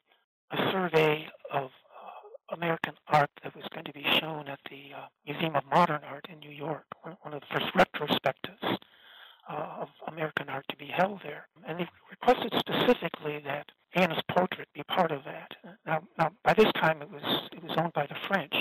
[0.51, 1.71] a survey of
[2.53, 6.27] American art that was going to be shown at the uh, Museum of Modern Art
[6.31, 6.85] in New York,
[7.23, 8.79] one of the first retrospectives
[9.49, 11.49] uh, of American art to be held there.
[11.67, 15.53] And they requested specifically that Anna's portrait be part of that.
[15.87, 18.55] Now, now by this time it was it was owned by the French,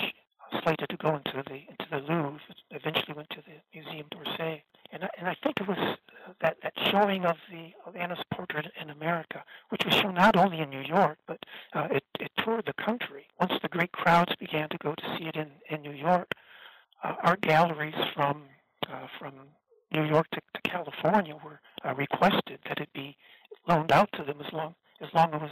[0.64, 2.39] slated to go into the into the Louvre.
[2.72, 5.97] Eventually went to the Museum d'Orsay, and I, and I think it was
[6.41, 10.60] that that showing of the of Anna's portrait in America, which was shown not only
[10.60, 11.39] in New York, but
[11.74, 13.28] uh, it, it toured the country.
[13.39, 16.32] Once the great crowds began to go to see it in in New York,
[17.04, 18.43] uh, art galleries from
[18.89, 19.34] uh, from
[19.91, 23.18] New York to, to California were uh, requested that it be
[23.68, 25.52] loaned out to them as long as long as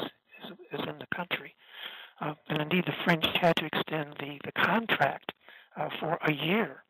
[0.49, 1.55] it was in the country.
[2.21, 5.31] Uh, and indeed, the French had to extend the, the contract
[5.77, 6.83] uh, for a year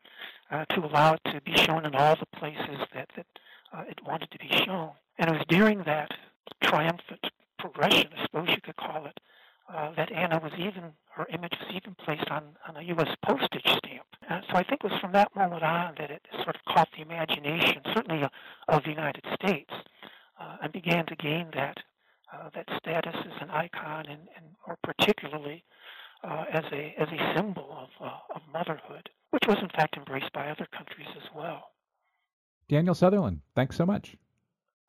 [0.50, 3.26] uh, to allow it to be shown in all the places that, that
[3.72, 4.90] uh, it wanted to be shown.
[5.18, 6.10] And it was during that
[6.62, 7.26] triumphant
[7.58, 9.20] progression, I suppose you could call it,
[9.72, 13.14] uh, that Anna was even, her image was even placed on, on a U.S.
[13.24, 14.06] postage stamp.
[14.28, 16.88] Uh, so I think it was from that moment on that it sort of caught
[16.96, 18.26] the imagination, certainly
[18.68, 19.72] of the United States,
[20.62, 21.78] and began to gain that
[22.32, 25.64] uh, that status as an icon and, and or particularly
[26.22, 30.32] uh, as a as a symbol of, uh, of motherhood, which was in fact embraced
[30.32, 31.70] by other countries as well.
[32.68, 34.16] Daniel Sutherland, thanks so much.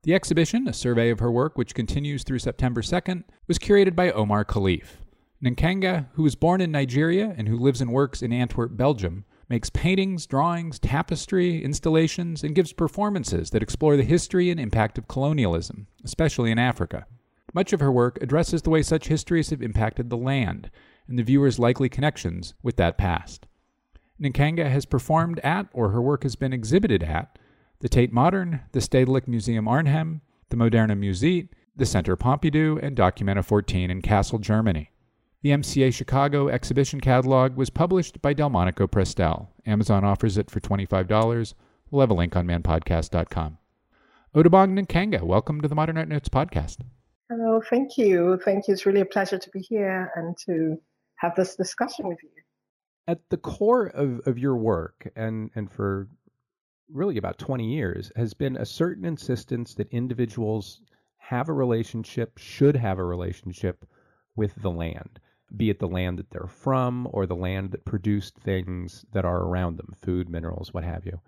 [0.03, 4.11] The exhibition, a survey of her work which continues through September 2nd, was curated by
[4.11, 4.97] Omar Kholeif.
[5.43, 9.71] Nkanga, who was born in Nigeria and who lives and works in Antwerp, Belgium, makes
[9.71, 15.87] paintings, drawings, tapestry, installations, and gives performances that explore the history and impact of colonialism,
[16.03, 17.07] especially in Africa.
[17.55, 20.69] Much of her work addresses the way such histories have impacted the land
[21.07, 23.47] and the viewer's likely connections with that past.
[24.21, 27.39] Nkanga has performed at, or her work has been exhibited at,
[27.79, 31.47] the Tate Modern, the Stedelijk Museum Arnhem, the Moderna Museet,
[31.77, 34.91] the Centre Pompidou, and Documenta 14 in Kassel, Germany.
[35.41, 39.47] The MCA Chicago exhibition catalog was published by Delmonico Prestel.
[39.65, 41.53] Amazon offers it for $25.
[41.89, 43.57] We'll have a link on manpodcast.com.
[44.35, 46.79] Otobong Nkanga, welcome to the Modern Art Notes podcast.
[47.30, 48.39] Hello, thank you.
[48.45, 48.73] Thank you.
[48.73, 50.78] It's really a pleasure to be here and to
[51.15, 52.30] have this discussion with you.
[53.07, 56.07] At the core of, of your work, and, and for
[56.91, 60.82] really about 20 years, has been a certain insistence that individuals
[61.17, 63.86] have a relationship, should have a relationship
[64.36, 65.19] with the land,
[65.57, 69.41] be it the land that they're from or the land that produced things that are
[69.41, 71.19] around them, food, minerals, what have you.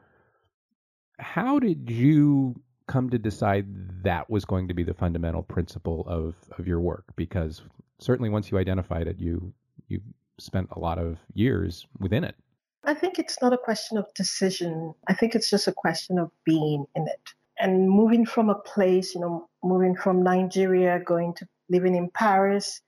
[1.17, 6.35] How did you come to decide that was going to be the fundamental principle of,
[6.57, 7.05] of your work?
[7.15, 7.61] Because
[7.99, 9.53] certainly once you identified it, you
[9.87, 10.01] you
[10.39, 12.35] spent a lot of years within it.
[12.83, 14.93] I think it's not a question of decision.
[15.07, 19.15] I think it's just a question of being in it and moving from a place,
[19.15, 22.81] you know, moving from Nigeria, going to living in Paris,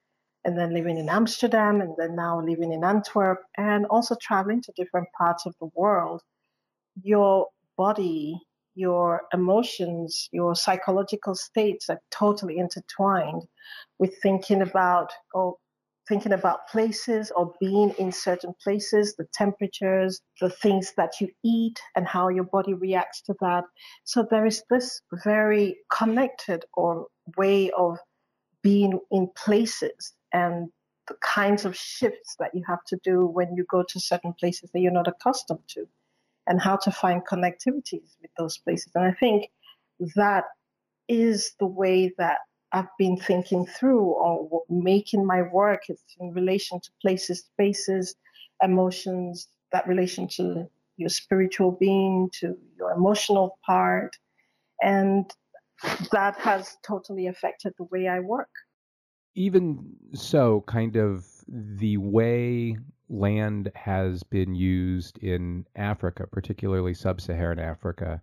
[0.45, 4.71] and then living in Amsterdam, and then now living in Antwerp, and also traveling to
[4.75, 6.21] different parts of the world.
[7.01, 7.47] Your
[7.77, 8.39] body,
[8.75, 13.43] your emotions, your psychological states are totally intertwined
[13.97, 15.55] with thinking about, or
[16.07, 21.79] thinking about places or being in certain places, the temperatures, the things that you eat,
[21.95, 23.63] and how your body reacts to that.
[24.05, 27.07] So there is this very connected or
[27.37, 27.97] way of
[28.63, 30.69] being in places and
[31.07, 34.69] the kinds of shifts that you have to do when you go to certain places
[34.73, 35.87] that you're not accustomed to
[36.49, 38.91] and how to find connectivities with those places.
[38.95, 39.49] And I think
[40.15, 40.45] that
[41.07, 42.39] is the way that
[42.71, 48.15] I've been thinking through or making my work is in relation to places, spaces,
[48.61, 54.15] emotions, that relation to your spiritual being, to your emotional part.
[54.81, 55.31] And
[56.11, 58.49] that has totally affected the way I work.
[59.35, 62.77] Even so, kind of the way
[63.09, 68.21] land has been used in Africa, particularly sub Saharan Africa,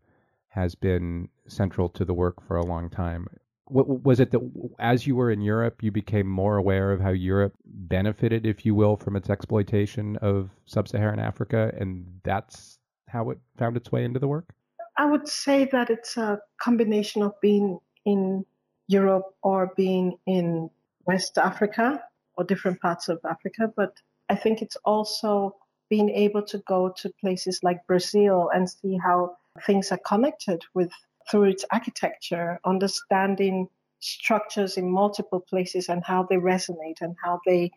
[0.49, 3.29] has been central to the work for a long time
[3.69, 4.41] what, was it that
[4.79, 8.75] as you were in Europe, you became more aware of how Europe benefited, if you
[8.75, 14.21] will, from its exploitation of sub-Saharan Africa, and that's how it found its way into
[14.21, 14.55] the work?
[14.97, 18.45] I would say that it's a combination of being in
[18.89, 20.71] Europe or being in
[21.07, 22.03] West Africa
[22.37, 23.95] or different parts of Africa, but
[24.29, 25.57] I think it's also
[25.89, 30.91] being able to go to places like Brazil and see how things are connected with
[31.31, 33.69] through its architecture, understanding
[34.01, 37.71] structures in multiple places and how they resonate and how they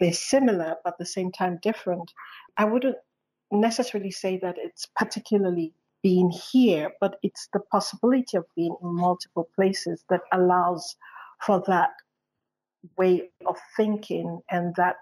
[0.00, 2.12] they're similar but at the same time different.
[2.56, 2.96] I wouldn't
[3.52, 9.48] necessarily say that it's particularly being here, but it's the possibility of being in multiple
[9.54, 10.96] places that allows
[11.40, 11.90] for that
[12.96, 14.96] way of thinking and that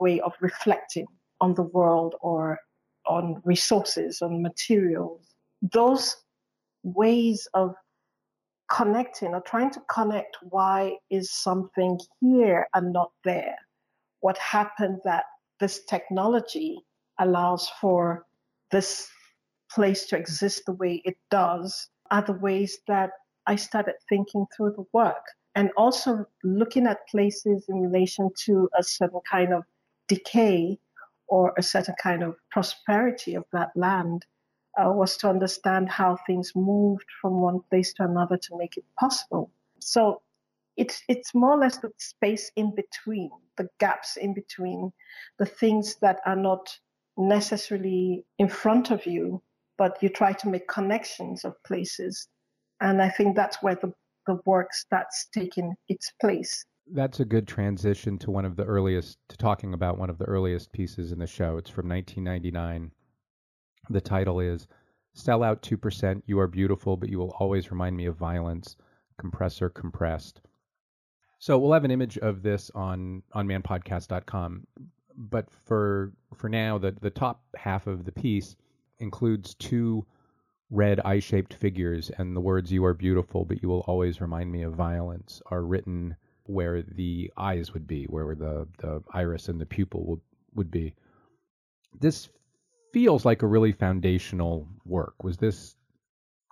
[0.00, 1.06] way of reflecting
[1.40, 2.58] on the world or
[3.06, 5.34] on resources, on materials.
[5.62, 6.16] Those
[6.82, 7.74] ways of
[8.70, 13.56] connecting or trying to connect why is something here and not there?
[14.20, 15.24] What happened that
[15.60, 16.78] this technology
[17.18, 18.26] allows for
[18.70, 19.08] this
[19.72, 23.10] place to exist the way it does are the ways that
[23.46, 25.24] I started thinking through the work
[25.56, 29.64] and also looking at places in relation to a certain kind of
[30.06, 30.78] decay
[31.28, 34.24] or a certain kind of prosperity of that land
[34.78, 38.84] uh, was to understand how things moved from one place to another to make it
[39.00, 39.50] possible.
[39.80, 40.20] So
[40.76, 44.92] it's it's more or less the space in between, the gaps in between,
[45.38, 46.78] the things that are not
[47.16, 49.42] necessarily in front of you,
[49.78, 52.28] but you try to make connections of places.
[52.82, 53.94] And I think that's where the,
[54.26, 56.64] the work starts taking its place.
[56.92, 60.24] That's a good transition to one of the earliest, to talking about one of the
[60.26, 61.56] earliest pieces in the show.
[61.56, 62.92] It's from 1999
[63.90, 64.66] the title is
[65.14, 66.22] Sell Out 2%.
[66.26, 68.76] You are beautiful, but you will always remind me of violence.
[69.18, 70.40] Compressor compressed.
[71.38, 74.66] So we'll have an image of this on onmanpodcast.com.
[75.16, 78.56] But for for now, the, the top half of the piece
[78.98, 80.04] includes two
[80.70, 84.50] red eye shaped figures, and the words "You are beautiful, but you will always remind
[84.52, 89.60] me of violence" are written where the eyes would be, where the the iris and
[89.60, 90.20] the pupil would
[90.54, 90.94] would be.
[92.00, 92.28] This
[92.92, 95.22] feels like a really foundational work.
[95.24, 95.76] Was this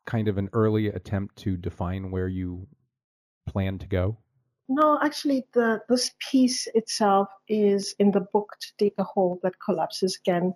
[0.07, 2.67] kind of an early attempt to define where you
[3.47, 4.19] plan to go?
[4.69, 9.61] No, actually, the this piece itself is in the book to dig a hole that
[9.65, 10.55] collapses again,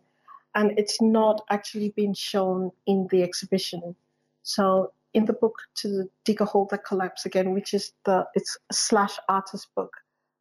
[0.55, 3.95] and it's not actually been shown in the exhibition.
[4.43, 8.57] So, in the book to dig a hole that collapses again, which is the it's
[8.71, 9.93] slash artist book,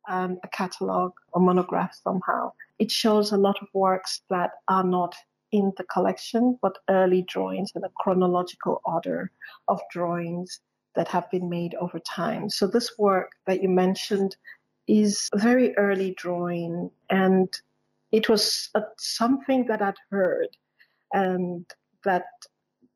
[0.08, 2.52] and a catalog or monograph somehow.
[2.80, 5.16] It shows a lot of works that are not
[5.52, 9.32] in the collection, but early drawings in a chronological order
[9.68, 10.60] of drawings
[10.96, 12.50] that have been made over time.
[12.50, 14.36] So this work that you mentioned
[14.88, 17.50] is a very early drawing, and
[18.12, 20.50] it was a, something that I'd heard
[21.14, 21.66] and
[22.04, 22.26] that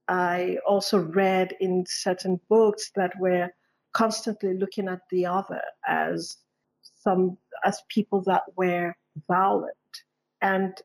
[0.08, 3.50] I also read in certain books that were
[3.94, 6.38] constantly looking at the other as
[7.04, 8.96] some as people that were
[9.28, 9.76] violent
[10.42, 10.82] and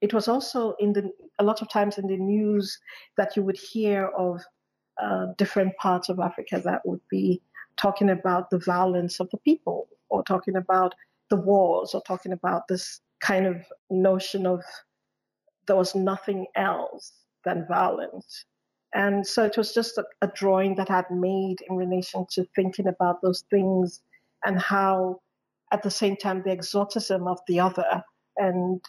[0.00, 2.78] it was also in the a lot of times in the news
[3.16, 4.42] that you would hear of
[5.02, 7.40] uh, different parts of Africa that would be
[7.76, 10.94] talking about the violence of the people or talking about
[11.30, 14.62] the wars or talking about this kind of notion of
[15.66, 17.12] there was nothing else
[17.44, 18.44] than violence.
[18.94, 22.86] And so it was just a, a drawing that I'd made in relation to thinking
[22.86, 24.00] about those things
[24.44, 25.20] and how,
[25.72, 28.04] at the same time, the exoticism of the other
[28.36, 28.80] and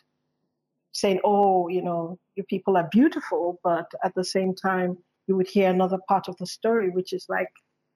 [0.91, 5.47] saying, oh, you know, your people are beautiful, but at the same time, you would
[5.47, 7.49] hear another part of the story, which is like,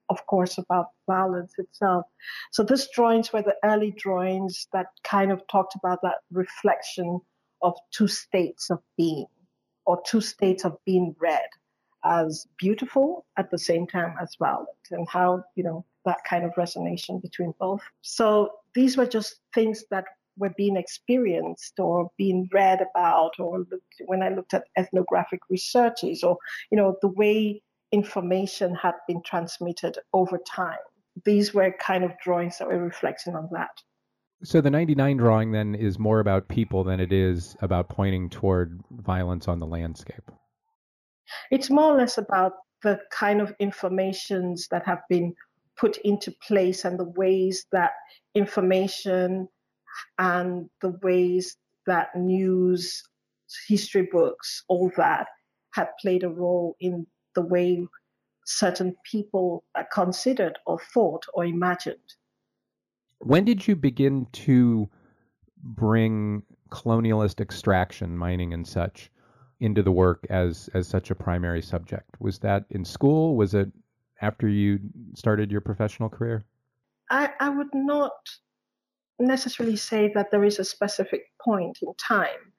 [0.10, 2.06] of course, about violence itself.
[2.52, 7.20] So these drawings were the early drawings that kind of talked about that reflection
[7.62, 9.26] of two states of being
[9.86, 11.50] or two states of being read
[12.06, 16.52] as beautiful at the same time as violent and how, you know, that kind of
[16.58, 17.82] resonance between both.
[18.02, 20.06] So these were just things that
[20.38, 26.24] were being experienced or being read about or looked, when I looked at ethnographic researches
[26.24, 26.38] or,
[26.72, 30.78] you know, the way information had been transmitted over time.
[31.26, 33.82] These were kind of drawings that were reflecting on that.
[34.44, 38.80] So the 99 drawing then is more about people than it is about pointing toward
[38.92, 40.32] violence on the landscape.
[41.52, 45.36] It's more or less about the kind of informations that have been
[45.76, 47.92] put into place and the ways that
[48.34, 49.48] information
[50.18, 53.04] and the ways that news,
[53.68, 55.28] history books, all that
[55.74, 57.06] had played a role in
[57.36, 57.88] the way
[58.46, 61.98] certain people are considered or thought or imagined.
[63.20, 64.90] When did you begin to
[65.62, 69.12] bring colonialist extraction, mining and such,
[69.60, 72.10] into the work as as such a primary subject?
[72.20, 73.36] Was that in school?
[73.36, 73.70] Was it
[74.22, 74.80] after you
[75.16, 76.46] started your professional career?
[77.12, 78.14] I, I would not
[79.20, 82.54] necessarily say that there is a specific point in time.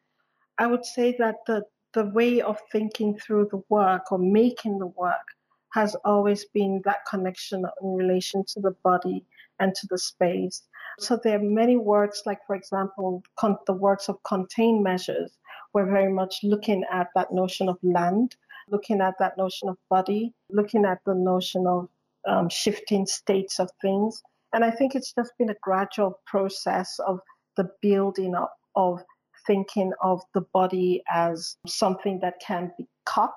[0.59, 1.63] I would say that the
[1.93, 5.27] the way of thinking through the work or making the work
[5.73, 9.25] has always been that connection in relation to the body
[9.61, 10.63] and to the space.
[10.99, 15.39] So there are many works, like for example, con- the works of contained measures,
[15.73, 18.37] we're very much looking at that notion of land,
[18.69, 21.89] looking at that notion of body, looking at the notion of
[22.27, 24.23] um, shifting states of things.
[24.53, 27.21] And I think it's just been a gradual process of
[27.57, 29.03] the building up of
[29.51, 33.35] thinking of the body as something that can be cut,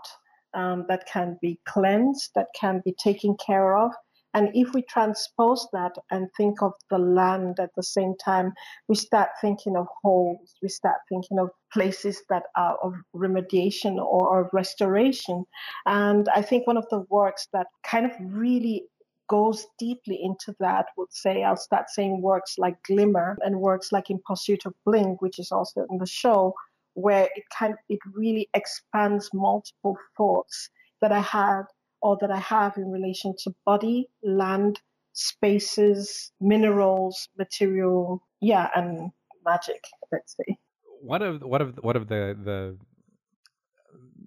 [0.53, 3.91] um, that can be cleansed, that can be taken care of,
[4.34, 8.53] and if we transpose that and think of the land at the same time,
[8.88, 14.41] we start thinking of holes, we start thinking of places that are of remediation or
[14.41, 15.45] of restoration.
[15.86, 18.86] And I think one of the works that kind of really
[19.34, 24.11] goes deeply into that would say I'll start saying works like Glimmer and works like
[24.11, 26.53] In Pursuit of Bling, which is also in the show,
[26.93, 30.69] where it of it really expands multiple thoughts
[31.01, 31.63] that I had
[32.03, 34.79] or that I have in relation to body, land,
[35.13, 39.09] spaces, minerals, material, yeah, and
[39.43, 39.84] magic.
[40.11, 40.59] Let's say.
[41.01, 42.77] One of one of one of the the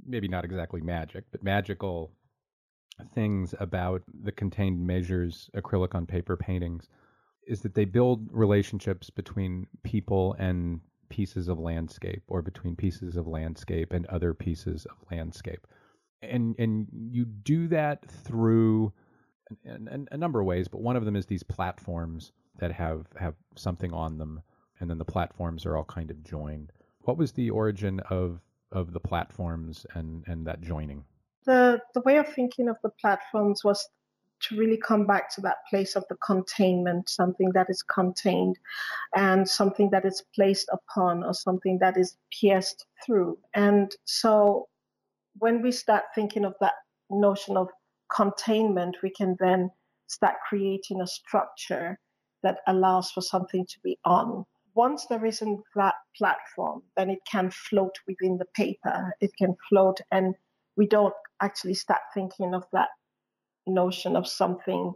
[0.04, 2.10] maybe not exactly magic, but magical
[3.14, 6.88] things about the contained measures acrylic on paper paintings
[7.46, 13.26] is that they build relationships between people and pieces of landscape or between pieces of
[13.26, 15.66] landscape and other pieces of landscape
[16.22, 18.92] and and you do that through
[19.64, 23.34] a, a, number of ways, but one of them is these platforms that have have
[23.54, 24.42] something on them,
[24.80, 26.72] and then the platforms are all kind of joined.
[27.00, 28.40] What was the origin of
[28.72, 31.04] of the platforms and and that joining?
[31.46, 33.88] The the way of thinking of the platforms was
[34.40, 38.58] to really come back to that place of the containment, something that is contained
[39.14, 43.38] and something that is placed upon or something that is pierced through.
[43.54, 44.68] And so
[45.38, 46.74] when we start thinking of that
[47.10, 47.68] notion of
[48.14, 49.70] containment, we can then
[50.06, 51.98] start creating a structure
[52.42, 54.44] that allows for something to be on.
[54.74, 59.14] Once there isn't that platform, then it can float within the paper.
[59.20, 60.34] It can float, and
[60.76, 62.88] we don't actually start thinking of that
[63.66, 64.92] notion of something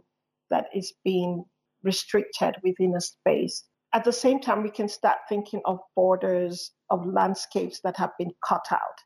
[0.49, 1.43] that is being
[1.83, 3.63] restricted within a space.
[3.93, 8.31] At the same time, we can start thinking of borders of landscapes that have been
[8.47, 8.97] cut out.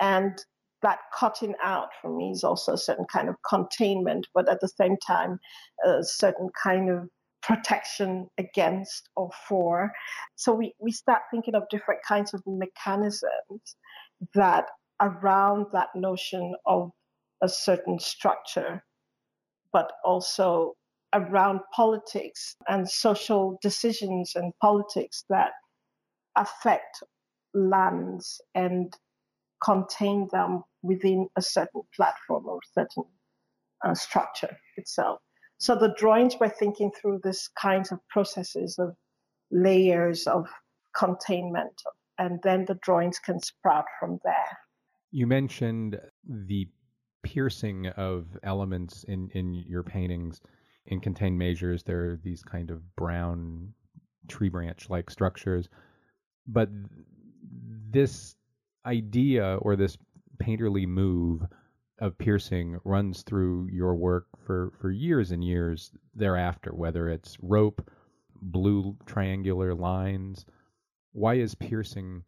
[0.00, 0.38] And
[0.82, 4.68] that cutting out for me is also a certain kind of containment, but at the
[4.68, 5.40] same time,
[5.84, 7.08] a certain kind of
[7.42, 9.90] protection against or for.
[10.36, 13.76] So we, we start thinking of different kinds of mechanisms
[14.34, 14.66] that
[15.00, 16.90] around that notion of
[17.42, 18.84] a certain structure,
[19.72, 20.74] but also
[21.14, 25.52] around politics and social decisions and politics that
[26.36, 27.02] affect
[27.54, 28.94] lands and
[29.64, 33.04] contain them within a certain platform or certain
[33.84, 35.18] uh, structure itself.
[35.58, 38.94] So the drawings were thinking through this kinds of processes of
[39.50, 40.46] layers of
[40.94, 41.82] containment,
[42.18, 44.58] and then the drawings can sprout from there.
[45.10, 46.68] You mentioned the
[47.22, 50.40] piercing of elements in, in your paintings.
[50.86, 53.74] In contained measures, there are these kind of brown
[54.28, 55.68] tree branch like structures.
[56.46, 56.68] But
[57.90, 58.36] this
[58.86, 59.98] idea or this
[60.38, 61.42] painterly move
[62.00, 67.90] of piercing runs through your work for, for years and years thereafter, whether it's rope,
[68.40, 70.46] blue triangular lines.
[71.12, 72.22] Why is piercing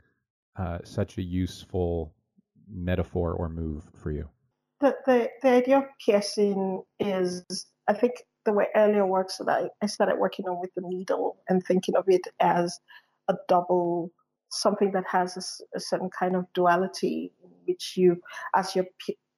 [0.56, 2.14] uh, such a useful
[2.72, 4.28] metaphor or move for you?
[4.80, 7.44] The, the, the idea of piercing is,
[7.88, 8.14] I think,
[8.46, 11.96] the way earlier works that I, I started working on with the needle and thinking
[11.96, 12.78] of it as
[13.28, 14.10] a double
[14.50, 18.20] something that has a, a certain kind of duality in which you,
[18.54, 18.86] as you're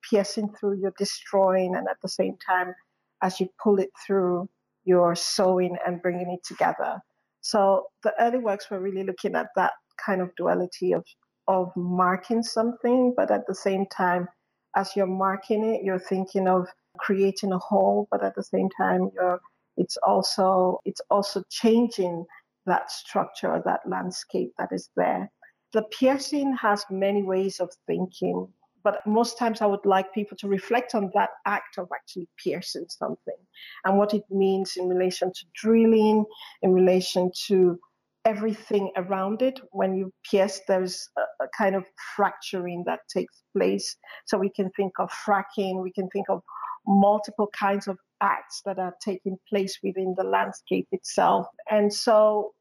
[0.08, 2.74] piercing through, you're destroying, and at the same time,
[3.22, 4.48] as you pull it through,
[4.84, 7.00] you're sewing and bringing it together.
[7.40, 9.72] So the early works were really looking at that
[10.04, 11.04] kind of duality of
[11.48, 14.28] of marking something, but at the same time,
[14.76, 16.66] as you're marking it, you're thinking of
[16.98, 19.40] creating a whole, but at the same time, you're
[19.76, 22.24] it's also it's also changing
[22.66, 25.30] that structure, that landscape that is there.
[25.72, 28.48] The piercing has many ways of thinking,
[28.84, 32.86] but most times I would like people to reflect on that act of actually piercing
[32.88, 33.36] something
[33.84, 36.24] and what it means in relation to drilling,
[36.60, 37.78] in relation to
[38.24, 39.60] everything around it.
[39.70, 43.96] When you pierce, there's a, a, kind of fracturing that takes place.
[44.26, 46.42] So we can think of fracking, we can think of
[46.86, 51.46] multiple kinds of acts that are taking place within the landscape itself.
[51.70, 52.52] And so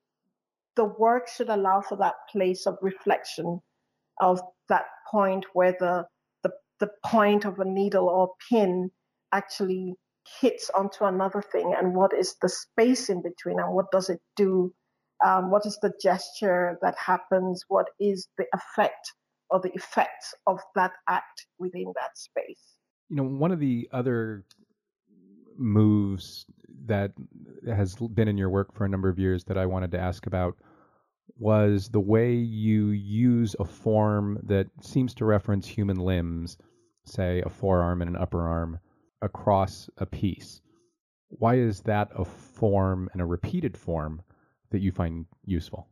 [0.75, 3.59] the work should allow for that place of reflection
[4.19, 4.39] of
[4.69, 6.05] that point where the,
[6.43, 8.89] the, the point of a needle or pin
[9.31, 9.95] actually
[10.39, 14.21] hits onto another thing and what is the space in between and what does it
[14.35, 14.71] do
[15.25, 19.13] um, what is the gesture that happens what is the effect
[19.49, 22.77] or the effects of that act within that space
[23.09, 24.45] you know one of the other
[25.57, 26.45] moves
[26.85, 27.11] that
[27.65, 30.25] has been in your work for a number of years that I wanted to ask
[30.25, 30.55] about
[31.37, 36.57] was the way you use a form that seems to reference human limbs,
[37.05, 38.79] say a forearm and an upper arm,
[39.21, 40.61] across a piece.
[41.29, 44.21] Why is that a form and a repeated form
[44.71, 45.87] that you find useful?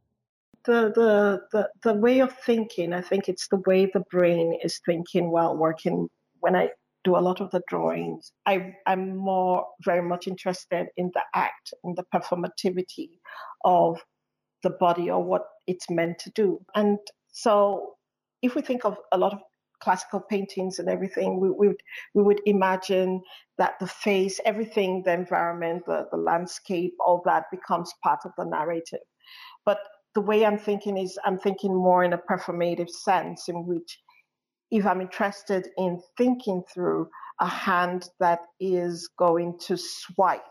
[0.65, 4.79] The, the, the, the way of thinking, I think it's the way the brain is
[4.85, 6.09] thinking while working.
[6.41, 6.69] When I
[7.03, 8.31] do a lot of the drawings.
[8.45, 13.09] I, I'm more very much interested in the act and the performativity
[13.63, 13.99] of
[14.63, 16.59] the body or what it's meant to do.
[16.75, 16.99] And
[17.31, 17.93] so,
[18.41, 19.39] if we think of a lot of
[19.81, 21.81] classical paintings and everything, we, we, would,
[22.13, 23.21] we would imagine
[23.57, 28.45] that the face, everything, the environment, the, the landscape, all that becomes part of the
[28.45, 28.99] narrative.
[29.65, 29.79] But
[30.15, 33.99] the way I'm thinking is I'm thinking more in a performative sense, in which
[34.71, 37.09] if I'm interested in thinking through
[37.39, 40.43] a hand that is going to swipe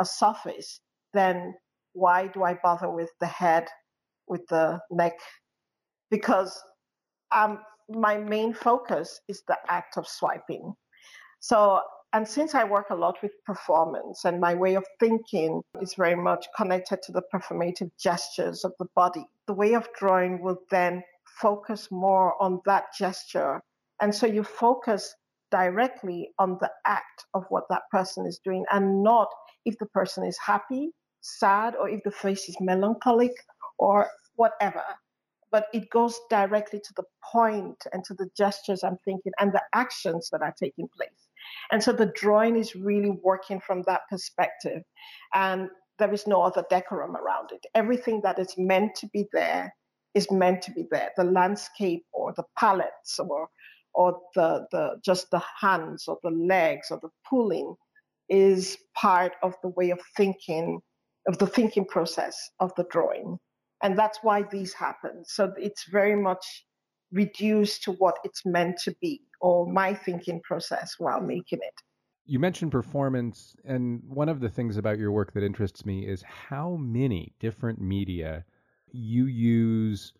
[0.00, 0.80] a surface,
[1.12, 1.54] then
[1.92, 3.68] why do I bother with the head,
[4.28, 5.18] with the neck?
[6.10, 6.58] Because
[7.32, 7.58] um,
[7.90, 10.74] my main focus is the act of swiping.
[11.40, 11.80] So,
[12.12, 16.16] and since I work a lot with performance and my way of thinking is very
[16.16, 21.02] much connected to the performative gestures of the body, the way of drawing will then
[21.40, 23.60] focus more on that gesture.
[24.02, 25.14] And so you focus
[25.50, 29.28] directly on the act of what that person is doing and not
[29.64, 33.32] if the person is happy, sad, or if the face is melancholic
[33.78, 34.82] or whatever.
[35.52, 39.62] But it goes directly to the point and to the gestures I'm thinking and the
[39.74, 41.28] actions that are taking place.
[41.72, 44.82] And so the drawing is really working from that perspective.
[45.34, 47.64] And there is no other decorum around it.
[47.74, 49.74] Everything that is meant to be there
[50.14, 51.10] is meant to be there.
[51.16, 53.48] The landscape or the palettes or
[53.92, 57.74] or the, the just the hands or the legs or the pulling
[58.28, 60.80] is part of the way of thinking
[61.26, 63.38] of the thinking process of the drawing
[63.82, 66.64] and that's why these happen so it's very much
[67.12, 71.74] reduced to what it's meant to be or my thinking process while making it.
[72.26, 76.22] You mentioned performance, and one of the things about your work that interests me is
[76.22, 78.44] how many different media
[78.92, 80.12] you use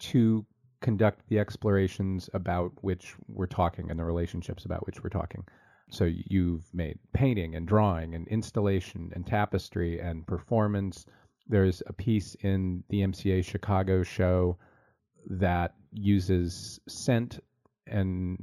[0.00, 0.44] to
[0.80, 5.44] conduct the explorations about which we're talking and the relationships about which we're talking.
[5.90, 11.06] So you've made painting and drawing and installation and tapestry and performance.
[11.48, 14.58] There's a piece in the MCA Chicago show
[15.26, 17.40] that uses scent
[17.86, 18.38] and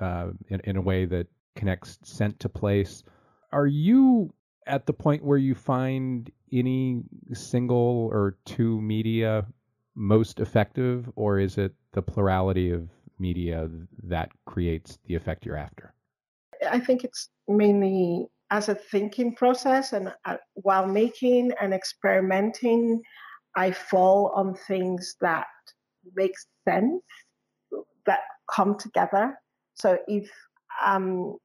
[0.00, 3.02] uh, in, in a way that connects scent to place.
[3.52, 4.32] Are you
[4.66, 7.02] at the point where you find any
[7.32, 9.46] single or two media
[9.94, 12.88] most effective, or is it the plurality of
[13.18, 13.68] media
[14.04, 15.92] that creates the effect you're after?
[16.68, 23.00] I think it's mainly as a thinking process, and uh, while making and experimenting,
[23.56, 25.46] I fall on things that
[26.14, 26.34] make
[26.68, 27.02] sense,
[28.06, 28.20] that
[28.52, 29.34] come together.
[29.74, 30.30] So if
[30.82, 31.36] I'm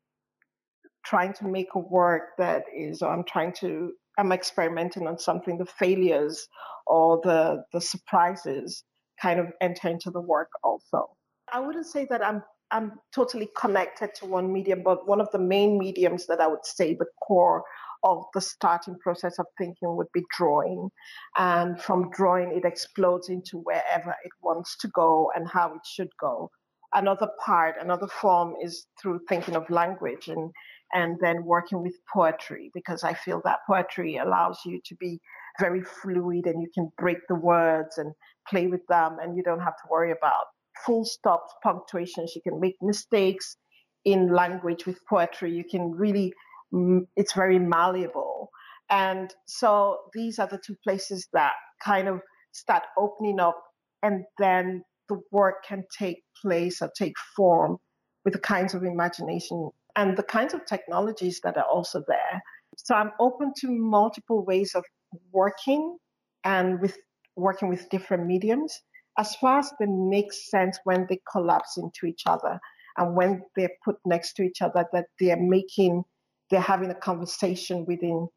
[1.05, 5.57] trying to make a work that is, or I'm trying to, I'm experimenting on something,
[5.57, 6.47] the failures
[6.87, 8.83] or the the surprises
[9.21, 11.09] kind of enter into the work also.
[11.51, 15.39] I wouldn't say that I'm I'm totally connected to one medium, but one of the
[15.39, 17.63] main mediums that I would say the core
[18.03, 20.89] of the starting process of thinking would be drawing.
[21.37, 26.09] And from drawing, it explodes into wherever it wants to go and how it should
[26.19, 26.49] go.
[26.93, 30.51] Another part, another form is through thinking of language and,
[30.93, 35.19] and then working with poetry, because I feel that poetry allows you to be
[35.59, 38.13] very fluid and you can break the words and
[38.47, 40.45] play with them and you don't have to worry about
[40.85, 42.33] full stops, punctuations.
[42.35, 43.57] You can make mistakes
[44.03, 45.51] in language with poetry.
[45.51, 46.33] You can really,
[46.73, 48.49] mm, it's very malleable.
[48.89, 51.53] And so these are the two places that
[51.83, 52.21] kind of
[52.51, 53.61] start opening up,
[54.03, 57.77] and then the work can take place or take form
[58.23, 62.41] with the kinds of imagination and the kinds of technologies that are also there.
[62.77, 64.83] So I'm open to multiple ways of
[65.31, 65.97] working
[66.43, 66.97] and with
[67.35, 68.81] working with different mediums
[69.17, 72.59] as far as they make sense when they collapse into each other
[72.97, 76.03] and when they're put next to each other, that they're making,
[76.49, 78.27] they're having a conversation within,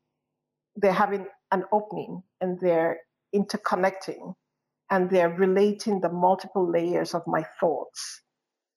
[0.76, 2.98] they're having an opening and they're
[3.34, 4.34] interconnecting
[4.90, 8.22] and they're relating the multiple layers of my thoughts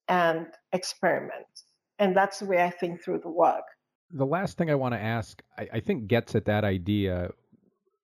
[0.07, 1.65] and experiments.
[1.99, 3.63] And that's the way I think through the work.
[4.11, 7.29] The last thing I want to ask, I, I think, gets at that idea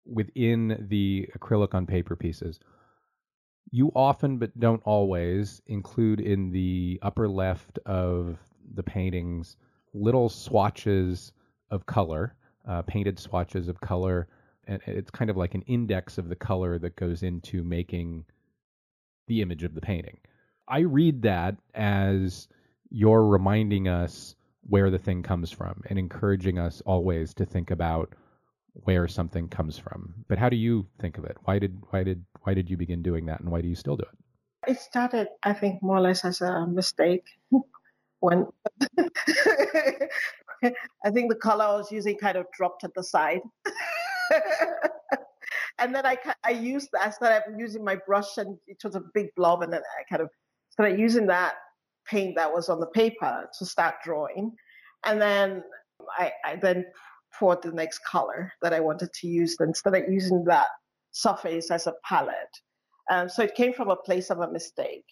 [0.06, 2.60] within the acrylic on paper pieces
[3.72, 8.38] you often, but don't always, include in the upper left of
[8.74, 9.58] the paintings
[9.94, 11.32] little swatches
[11.72, 12.36] of color,
[12.68, 14.28] uh, painted swatches of color.
[14.68, 18.26] And it's kind of like an index of the color that goes into making
[19.28, 20.20] the image of the painting.
[20.68, 22.48] I read that as
[22.90, 24.36] you're reminding us
[24.70, 28.14] where the thing comes from and encouraging us always to think about
[28.84, 30.14] where something comes from.
[30.28, 31.38] But how do you think of it?
[31.44, 33.98] Why did why did why did you begin doing that, and why do you still
[33.98, 34.72] do it?
[34.72, 37.24] It started, I think, more or less as a mistake.
[38.20, 38.48] when
[38.98, 40.10] I
[41.12, 43.42] think the color I was using kind of dropped at the side.
[45.80, 49.28] and then I, I used I started using my brush and it was a big
[49.36, 50.30] blob and then I kind of
[50.70, 51.56] started using that
[52.08, 54.52] paint that was on the paper to start drawing
[55.06, 55.64] and then
[56.18, 56.86] I, I then
[57.40, 60.68] for the next color that I wanted to use instead of using that
[61.12, 62.56] surface as a palette.
[63.10, 65.06] Um, so it came from a place of a mistake.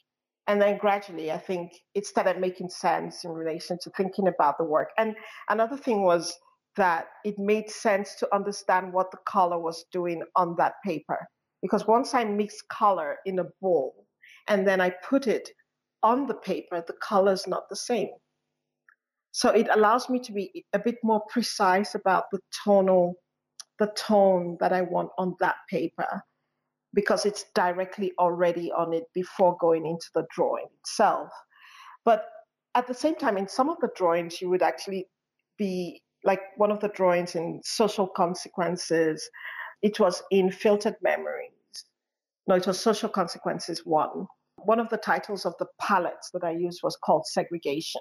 [0.48, 4.64] And then gradually, I think it started making sense in relation to thinking about the
[4.64, 4.90] work.
[4.98, 5.16] And
[5.50, 6.38] another thing was
[6.76, 11.28] that it made sense to understand what the color was doing on that paper.
[11.62, 14.06] Because once I mixed color in a bowl
[14.48, 15.50] and then I put it
[16.04, 18.10] on the paper, the color is not the same.
[19.36, 23.16] So it allows me to be a bit more precise about the tonal,
[23.80, 26.24] the tone that I want on that paper
[26.94, 31.28] because it's directly already on it before going into the drawing itself.
[32.06, 32.30] But
[32.76, 35.06] at the same time, in some of the drawings, you would actually
[35.58, 39.30] be like one of the drawings in social consequences,
[39.82, 41.52] it was in filtered memories.
[42.48, 44.28] No, it was social consequences one.
[44.64, 48.00] One of the titles of the palettes that I used was called segregation.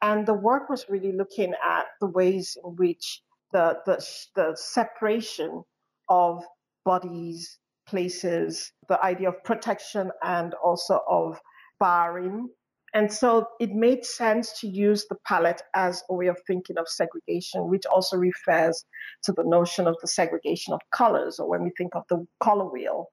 [0.00, 3.22] And the work was really looking at the ways in which
[3.52, 4.04] the, the,
[4.36, 5.62] the separation
[6.08, 6.44] of
[6.84, 11.40] bodies, places, the idea of protection and also of
[11.80, 12.48] barring.
[12.94, 16.88] And so it made sense to use the palette as a way of thinking of
[16.88, 18.84] segregation, which also refers
[19.24, 22.64] to the notion of the segregation of colors, or when we think of the color
[22.70, 23.08] wheel,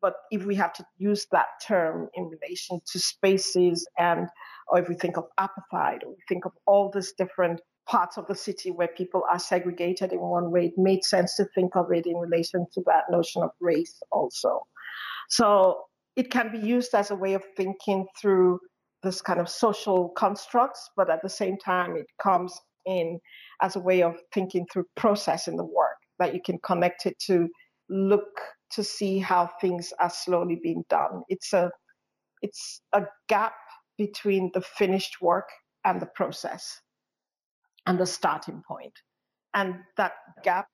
[0.00, 4.28] But if we have to use that term in relation to spaces and,
[4.68, 8.26] or if we think of apartheid, or we think of all these different parts of
[8.26, 11.86] the city where people are segregated in one way, it made sense to think of
[11.92, 14.66] it in relation to that notion of race also.
[15.28, 15.82] So
[16.16, 18.58] it can be used as a way of thinking through
[19.02, 23.20] this kind of social constructs, but at the same time, it comes in
[23.62, 27.18] as a way of thinking through process in the work that you can connect it
[27.26, 27.48] to
[27.88, 28.40] look
[28.70, 31.22] to see how things are slowly being done.
[31.28, 31.70] It's a
[32.42, 33.54] it's a gap
[33.98, 35.48] between the finished work
[35.84, 36.80] and the process
[37.86, 38.92] and the starting point.
[39.54, 40.12] And that
[40.42, 40.66] gap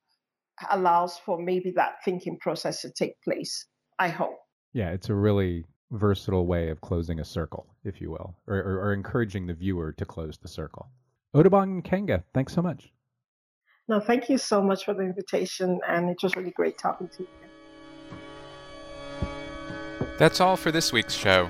[0.69, 3.65] allows for maybe that thinking process to take place,
[3.99, 4.37] I hope.
[4.73, 8.79] Yeah, it's a really versatile way of closing a circle, if you will, or, or,
[8.85, 10.89] or encouraging the viewer to close the circle.
[11.35, 12.91] Otobong Nkanga, thanks so much.
[13.87, 17.23] No, thank you so much for the invitation, and it was really great talking to
[17.23, 17.27] you.
[20.17, 21.49] That's all for this week's show.